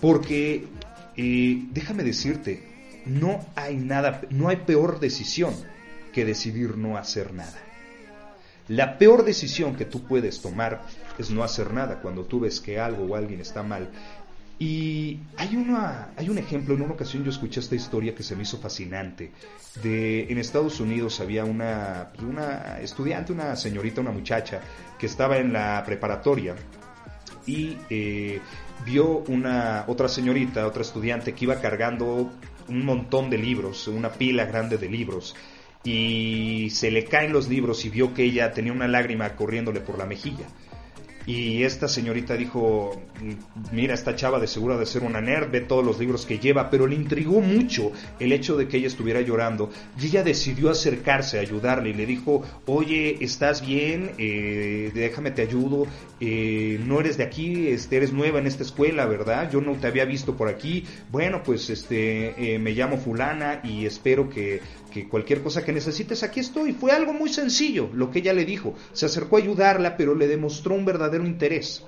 Porque 0.00 0.66
eh, 1.16 1.64
déjame 1.70 2.02
decirte, 2.02 3.02
no 3.06 3.44
hay 3.54 3.76
nada, 3.76 4.22
no 4.30 4.48
hay 4.48 4.56
peor 4.56 5.00
decisión 5.00 5.54
que 6.12 6.24
decidir 6.24 6.76
no 6.76 6.96
hacer 6.96 7.32
nada. 7.32 7.58
La 8.68 8.98
peor 8.98 9.24
decisión 9.24 9.74
que 9.74 9.84
tú 9.84 10.02
puedes 10.02 10.40
tomar 10.40 10.82
es 11.18 11.30
no 11.30 11.42
hacer 11.42 11.72
nada 11.72 12.00
cuando 12.00 12.24
tú 12.24 12.40
ves 12.40 12.60
que 12.60 12.78
algo 12.78 13.04
o 13.04 13.16
alguien 13.16 13.40
está 13.40 13.62
mal. 13.62 13.90
Y 14.58 15.18
hay, 15.36 15.56
una, 15.56 16.10
hay 16.16 16.28
un 16.28 16.38
ejemplo, 16.38 16.74
en 16.74 16.82
una 16.82 16.92
ocasión 16.92 17.24
yo 17.24 17.30
escuché 17.30 17.58
esta 17.58 17.74
historia 17.74 18.14
que 18.14 18.22
se 18.22 18.36
me 18.36 18.42
hizo 18.42 18.58
fascinante. 18.58 19.32
De, 19.82 20.30
en 20.30 20.38
Estados 20.38 20.78
Unidos 20.78 21.18
había 21.20 21.44
una, 21.44 22.12
una 22.20 22.78
estudiante, 22.80 23.32
una 23.32 23.56
señorita, 23.56 24.00
una 24.00 24.12
muchacha, 24.12 24.60
que 24.98 25.06
estaba 25.06 25.38
en 25.38 25.52
la 25.52 25.82
preparatoria 25.84 26.54
y 27.44 27.76
eh, 27.90 28.40
vio 28.86 29.24
una 29.26 29.84
otra 29.88 30.08
señorita, 30.08 30.64
otra 30.64 30.82
estudiante 30.82 31.32
que 31.32 31.44
iba 31.44 31.60
cargando 31.60 32.30
un 32.68 32.84
montón 32.84 33.30
de 33.30 33.38
libros, 33.38 33.88
una 33.88 34.12
pila 34.12 34.44
grande 34.44 34.78
de 34.78 34.88
libros 34.88 35.34
y 35.84 36.70
se 36.70 36.90
le 36.90 37.04
caen 37.04 37.32
los 37.32 37.48
libros 37.48 37.84
y 37.84 37.90
vio 37.90 38.14
que 38.14 38.24
ella 38.24 38.52
tenía 38.52 38.72
una 38.72 38.88
lágrima 38.88 39.34
corriéndole 39.34 39.80
por 39.80 39.98
la 39.98 40.06
mejilla. 40.06 40.46
Y 41.26 41.62
esta 41.62 41.88
señorita 41.88 42.36
dijo, 42.36 43.00
mira, 43.70 43.94
esta 43.94 44.16
chava 44.16 44.40
de 44.40 44.46
seguro 44.46 44.78
de 44.78 44.86
ser 44.86 45.02
una 45.02 45.20
nerd, 45.20 45.50
ve 45.50 45.60
todos 45.60 45.84
los 45.84 45.98
libros 45.98 46.26
que 46.26 46.38
lleva, 46.38 46.70
pero 46.70 46.86
le 46.86 46.96
intrigó 46.96 47.40
mucho 47.40 47.92
el 48.18 48.32
hecho 48.32 48.56
de 48.56 48.66
que 48.66 48.78
ella 48.78 48.88
estuviera 48.88 49.20
llorando. 49.20 49.70
Y 50.00 50.06
ella 50.06 50.24
decidió 50.24 50.70
acercarse 50.70 51.38
a 51.38 51.42
ayudarle 51.42 51.90
y 51.90 51.94
le 51.94 52.06
dijo, 52.06 52.42
oye, 52.66 53.18
¿estás 53.20 53.64
bien? 53.64 54.12
Eh, 54.18 54.90
déjame 54.94 55.30
te 55.30 55.42
ayudo. 55.42 55.86
Eh, 56.20 56.80
no 56.84 57.00
eres 57.00 57.16
de 57.16 57.24
aquí, 57.24 57.68
este, 57.68 57.96
eres 57.96 58.12
nueva 58.12 58.38
en 58.38 58.46
esta 58.46 58.62
escuela, 58.62 59.06
¿verdad? 59.06 59.50
Yo 59.50 59.60
no 59.60 59.72
te 59.74 59.86
había 59.86 60.04
visto 60.04 60.36
por 60.36 60.48
aquí. 60.48 60.84
Bueno, 61.10 61.42
pues 61.44 61.70
este, 61.70 62.54
eh, 62.54 62.58
me 62.58 62.72
llamo 62.72 62.98
fulana 62.98 63.60
y 63.62 63.86
espero 63.86 64.28
que 64.28 64.60
que 64.92 65.08
cualquier 65.08 65.42
cosa 65.42 65.64
que 65.64 65.72
necesites, 65.72 66.22
aquí 66.22 66.40
estoy. 66.40 66.72
Fue 66.72 66.92
algo 66.92 67.12
muy 67.12 67.32
sencillo 67.32 67.88
lo 67.92 68.10
que 68.10 68.20
ella 68.20 68.32
le 68.32 68.44
dijo. 68.44 68.74
Se 68.92 69.06
acercó 69.06 69.36
a 69.36 69.40
ayudarla, 69.40 69.96
pero 69.96 70.14
le 70.14 70.28
demostró 70.28 70.74
un 70.74 70.84
verdadero 70.84 71.11
interés. 71.20 71.84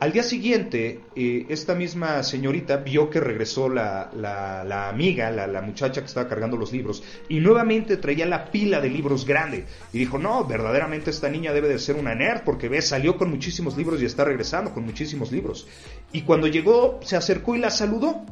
Al 0.00 0.12
día 0.12 0.24
siguiente, 0.24 1.00
eh, 1.14 1.46
esta 1.48 1.74
misma 1.74 2.22
señorita 2.24 2.78
vio 2.78 3.08
que 3.08 3.20
regresó 3.20 3.68
la, 3.68 4.10
la, 4.14 4.88
amiga, 4.88 5.30
la, 5.30 5.46
la, 5.46 5.62
muchacha 5.62 6.00
que 6.00 6.08
estaba 6.08 6.28
cargando 6.28 6.56
los 6.56 6.72
libros, 6.72 7.02
y 7.28 7.38
nuevamente 7.40 7.96
traía 7.96 8.26
la 8.26 8.50
pila 8.50 8.80
de 8.80 8.90
libros 8.90 9.24
grande. 9.24 9.64
Y 9.92 9.98
dijo, 9.98 10.18
no, 10.18 10.44
verdaderamente 10.44 11.10
esta 11.10 11.28
niña 11.28 11.52
debe 11.52 11.68
de 11.68 11.78
ser 11.78 11.96
una 11.96 12.14
nerd, 12.14 12.42
porque 12.44 12.68
ve, 12.68 12.82
salió 12.82 13.16
con 13.16 13.30
muchísimos 13.30 13.76
libros 13.76 14.02
y 14.02 14.04
está 14.04 14.24
regresando 14.24 14.74
con 14.74 14.84
muchísimos 14.84 15.30
libros. 15.30 15.68
Y 16.12 16.22
cuando 16.22 16.48
llegó, 16.48 16.98
se 17.02 17.16
acercó 17.16 17.54
y 17.54 17.60
la 17.60 17.70
saludó 17.70 18.26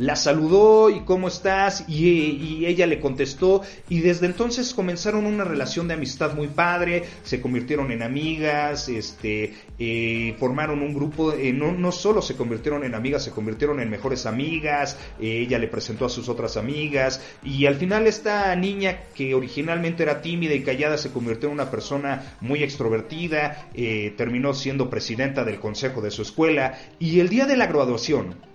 la 0.00 0.16
saludó 0.16 0.88
y 0.88 1.00
cómo 1.00 1.28
estás 1.28 1.84
y, 1.86 2.64
ella 2.64 2.86
le 2.86 3.00
contestó 3.00 3.60
y 3.90 4.00
desde 4.00 4.26
entonces 4.26 4.72
comenzaron 4.72 5.26
una 5.26 5.44
relación 5.44 5.88
de 5.88 5.94
amistad 5.94 6.34
muy 6.34 6.48
padre, 6.48 7.04
se 7.22 7.40
convirtieron 7.40 7.92
en 7.92 8.02
amigas, 8.02 8.88
este, 8.88 9.52
eh, 9.78 10.34
formaron 10.38 10.80
un 10.80 10.94
grupo, 10.94 11.34
eh, 11.34 11.52
no, 11.52 11.72
no 11.72 11.92
solo 11.92 12.22
se 12.22 12.34
convirtieron 12.34 12.82
en 12.82 12.94
amigas, 12.94 13.24
se 13.24 13.30
convirtieron 13.30 13.78
en 13.78 13.90
mejores 13.90 14.24
amigas, 14.24 14.96
eh, 15.20 15.44
ella 15.46 15.58
le 15.58 15.68
presentó 15.68 16.06
a 16.06 16.08
sus 16.08 16.30
otras 16.30 16.56
amigas 16.56 17.20
y 17.44 17.66
al 17.66 17.74
final 17.74 18.06
esta 18.06 18.56
niña 18.56 19.02
que 19.14 19.34
originalmente 19.34 20.02
era 20.02 20.22
tímida 20.22 20.54
y 20.54 20.62
callada 20.62 20.96
se 20.96 21.10
convirtió 21.10 21.50
en 21.50 21.56
una 21.56 21.70
persona 21.70 22.36
muy 22.40 22.62
extrovertida, 22.62 23.68
terminó 24.16 24.54
siendo 24.54 24.88
presidenta 24.88 25.44
del 25.44 25.60
consejo 25.60 26.00
de 26.00 26.10
su 26.10 26.22
escuela 26.22 26.78
y 26.98 27.20
el 27.20 27.28
día 27.28 27.44
de 27.44 27.58
la 27.58 27.66
graduación, 27.66 28.49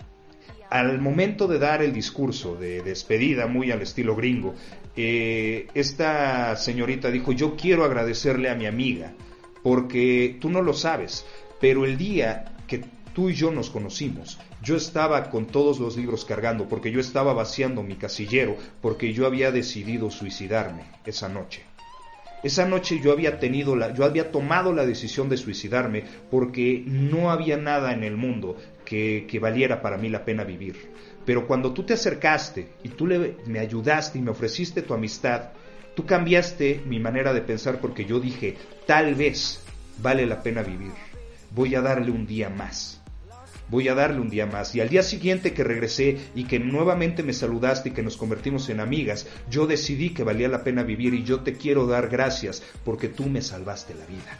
al 0.69 0.99
momento 0.99 1.47
de 1.47 1.59
dar 1.59 1.81
el 1.81 1.93
discurso 1.93 2.55
de 2.55 2.81
despedida, 2.81 3.47
muy 3.47 3.71
al 3.71 3.81
estilo 3.81 4.15
gringo, 4.15 4.55
eh, 4.95 5.67
esta 5.73 6.55
señorita 6.55 7.11
dijo, 7.11 7.31
yo 7.31 7.55
quiero 7.55 7.83
agradecerle 7.83 8.49
a 8.49 8.55
mi 8.55 8.65
amiga, 8.65 9.13
porque 9.63 10.37
tú 10.39 10.49
no 10.49 10.61
lo 10.61 10.73
sabes, 10.73 11.25
pero 11.59 11.85
el 11.85 11.97
día 11.97 12.55
que 12.67 12.83
tú 13.13 13.29
y 13.29 13.33
yo 13.33 13.51
nos 13.51 13.69
conocimos, 13.69 14.39
yo 14.61 14.75
estaba 14.75 15.29
con 15.29 15.47
todos 15.47 15.79
los 15.79 15.97
libros 15.97 16.25
cargando, 16.25 16.67
porque 16.67 16.91
yo 16.91 16.99
estaba 16.99 17.33
vaciando 17.33 17.83
mi 17.83 17.95
casillero, 17.95 18.57
porque 18.81 19.13
yo 19.13 19.25
había 19.25 19.51
decidido 19.51 20.09
suicidarme 20.11 20.83
esa 21.05 21.29
noche. 21.29 21.63
Esa 22.45 22.67
noche 22.67 22.99
yo 23.03 23.11
había 23.11 23.39
tenido 23.39 23.75
la, 23.75 23.91
yo 23.91 24.05
había 24.05 24.29
tomado 24.29 24.71
la 24.71 24.85
decisión 24.85 25.29
de 25.29 25.35
suicidarme 25.35 26.03
porque 26.29 26.83
no 26.85 27.31
había 27.31 27.57
nada 27.57 27.91
en 27.91 28.03
el 28.03 28.17
mundo 28.17 28.55
que, 28.85 29.25
valiera 29.41 29.81
para 29.81 29.97
mí 29.97 30.09
la 30.09 30.23
pena 30.23 30.43
vivir. 30.43 30.75
Pero 31.25 31.47
cuando 31.47 31.73
tú 31.73 31.81
te 31.81 31.95
acercaste 31.95 32.67
y 32.83 32.89
tú 32.89 33.07
me 33.47 33.57
ayudaste 33.57 34.19
y 34.19 34.21
me 34.21 34.29
ofreciste 34.29 34.83
tu 34.83 34.93
amistad, 34.93 35.53
tú 35.95 36.05
cambiaste 36.05 36.81
mi 36.85 36.99
manera 36.99 37.33
de 37.33 37.41
pensar 37.41 37.79
porque 37.81 38.05
yo 38.05 38.19
dije, 38.19 38.55
tal 38.85 39.15
vez 39.15 39.59
vale 39.97 40.27
la 40.27 40.43
pena 40.43 40.61
vivir. 40.61 40.91
Voy 41.49 41.73
a 41.73 41.81
darle 41.81 42.11
un 42.11 42.27
día 42.27 42.51
más. 42.51 43.01
Voy 43.69 43.87
a 43.87 43.95
darle 43.95 44.19
un 44.19 44.29
día 44.29 44.45
más. 44.45 44.75
Y 44.75 44.81
al 44.81 44.89
día 44.89 45.03
siguiente 45.03 45.53
que 45.53 45.63
regresé 45.63 46.17
y 46.35 46.45
que 46.45 46.59
nuevamente 46.59 47.23
me 47.23 47.33
saludaste 47.33 47.89
y 47.89 47.91
que 47.93 48.03
nos 48.03 48.17
convertimos 48.17 48.69
en 48.69 48.79
amigas, 48.79 49.27
yo 49.49 49.67
decidí 49.67 50.11
que 50.11 50.23
valía 50.23 50.47
la 50.47 50.63
pena 50.63 50.83
vivir 50.83 51.13
y 51.13 51.23
yo 51.23 51.41
te 51.41 51.53
quiero 51.53 51.87
dar 51.87 52.09
gracias 52.09 52.63
porque 52.83 53.07
tú 53.07 53.25
me 53.25 53.41
salvaste 53.41 53.95
la 53.95 54.05
vida. 54.05 54.39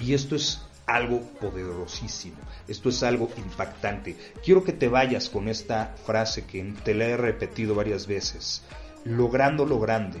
Y 0.00 0.14
esto 0.14 0.34
es 0.34 0.62
algo 0.86 1.20
poderosísimo. 1.40 2.36
Esto 2.68 2.88
es 2.88 3.02
algo 3.02 3.30
impactante. 3.36 4.16
Quiero 4.44 4.64
que 4.64 4.72
te 4.72 4.88
vayas 4.88 5.28
con 5.28 5.48
esta 5.48 5.94
frase 6.04 6.44
que 6.44 6.62
te 6.84 6.94
la 6.94 7.04
he 7.04 7.16
repetido 7.16 7.74
varias 7.74 8.06
veces. 8.06 8.62
Logrando 9.04 9.64
lo 9.64 9.78
grande, 9.78 10.20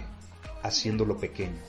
haciendo 0.62 1.04
lo 1.04 1.18
pequeño. 1.18 1.60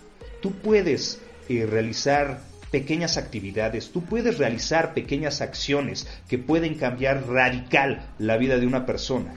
Tú 0.42 0.52
puedes 0.52 1.20
eh, 1.50 1.66
realizar 1.66 2.42
pequeñas 2.74 3.18
actividades, 3.18 3.92
tú 3.92 4.04
puedes 4.04 4.40
realizar 4.40 4.96
pequeñas 4.96 5.42
acciones 5.42 6.08
que 6.28 6.40
pueden 6.40 6.74
cambiar 6.74 7.28
radical 7.28 8.12
la 8.18 8.36
vida 8.36 8.58
de 8.58 8.66
una 8.66 8.88
persona. 8.88 9.36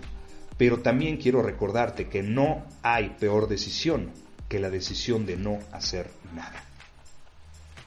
Pero 0.56 0.78
también 0.78 1.18
quiero 1.18 1.42
recordarte 1.42 2.08
que 2.08 2.22
no 2.22 2.64
hay 2.82 3.10
peor 3.20 3.46
decisión 3.46 4.10
que 4.48 4.58
la 4.58 4.70
decisión 4.70 5.26
de 5.26 5.36
no 5.36 5.58
hacer 5.70 6.08
nada. 6.34 6.64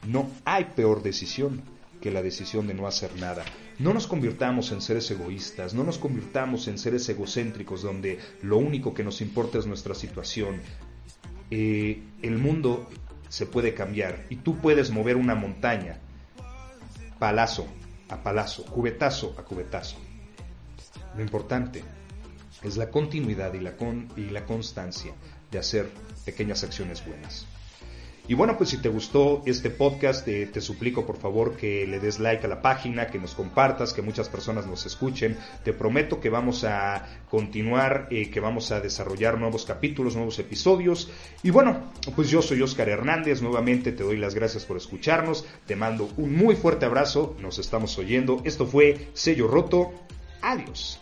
No 0.07 0.29
hay 0.45 0.65
peor 0.65 1.01
decisión 1.01 1.63
que 1.99 2.12
la 2.12 2.21
decisión 2.21 2.67
de 2.67 2.75
no 2.75 2.85
hacer 2.85 3.09
nada. 3.19 3.43
No 3.79 3.91
nos 3.91 4.05
convirtamos 4.05 4.71
en 4.71 4.83
seres 4.83 5.09
egoístas, 5.09 5.73
no 5.73 5.83
nos 5.83 5.97
convirtamos 5.97 6.67
en 6.67 6.77
seres 6.77 7.09
egocéntricos 7.09 7.81
donde 7.81 8.19
lo 8.43 8.59
único 8.59 8.93
que 8.93 9.03
nos 9.03 9.19
importa 9.19 9.57
es 9.57 9.65
nuestra 9.65 9.95
situación. 9.95 10.62
eh, 11.49 12.03
el 12.21 12.38
mundo 12.38 12.88
se 13.30 13.46
puede 13.46 13.74
cambiar 13.74 14.26
y 14.30 14.38
tú 14.38 14.58
puedes 14.58 14.92
mover 14.92 15.15
una 15.15 15.36
montaña 15.36 16.00
palazo 17.20 17.68
a 18.10 18.18
palazo, 18.24 18.65
cubetazo 18.65 19.36
a 19.38 19.44
cubetazo. 19.44 19.98
Lo 21.15 21.22
importante 21.22 21.84
es 22.63 22.76
la 22.76 22.89
continuidad 22.89 23.54
y 23.54 23.60
la, 23.60 23.74
y 24.18 24.30
la 24.32 24.46
constancia 24.46 25.13
de 25.52 25.60
hacer 25.60 25.89
pequeñas 26.26 26.63
acciones 26.63 27.06
buenas. 27.06 27.46
Y 28.30 28.36
bueno, 28.36 28.58
pues 28.58 28.70
si 28.70 28.78
te 28.78 28.89
gustó 28.89 29.42
este 29.48 29.72
podcast, 29.72 30.28
eh, 30.28 30.46
te 30.46 30.62
suplico 30.62 31.04
por 31.04 31.18
favor 31.18 31.58
que 31.58 31.88
le 31.88 32.00
des 32.00 32.20
like 32.20 32.46
a 32.46 32.48
la 32.48 32.62
página, 32.62 33.08
que 33.08 33.18
nos 33.18 33.34
compartas, 33.34 33.92
que 33.92 34.04
muchas 34.04 34.30
personas 34.30 34.68
nos 34.68 34.86
escuchen. 34.86 35.36
Te 35.63 35.74
prometo 35.74 36.22
que 36.22 36.30
vamos 36.30 36.63
a 36.63 37.08
continuar, 37.28 38.08
eh, 38.12 38.30
que 38.30 38.39
vamos 38.39 38.72
a 38.72 38.82
desarrollar 38.82 39.39
nuevos 39.39 39.65
capítulos, 39.65 40.15
nuevos 40.15 40.38
episodios. 40.38 41.10
Y 41.42 41.50
bueno, 41.50 41.92
pues 42.15 42.30
yo 42.30 42.44
soy 42.44 42.62
Oscar 42.62 42.89
Hernández, 42.89 43.42
nuevamente 43.42 43.94
te 43.94 44.04
doy 44.04 44.18
las 44.18 44.36
gracias 44.36 44.63
por 44.63 44.78
escucharnos, 44.78 45.48
te 45.65 45.76
mando 45.76 46.08
un 46.18 46.36
muy 46.36 46.56
fuerte 46.56 46.86
abrazo, 46.86 47.36
nos 47.42 47.58
estamos 47.58 47.98
oyendo. 47.98 48.44
Esto 48.46 48.68
fue 48.68 49.08
Sello 49.13 49.48
Roto, 49.48 49.92
adiós. 50.44 51.02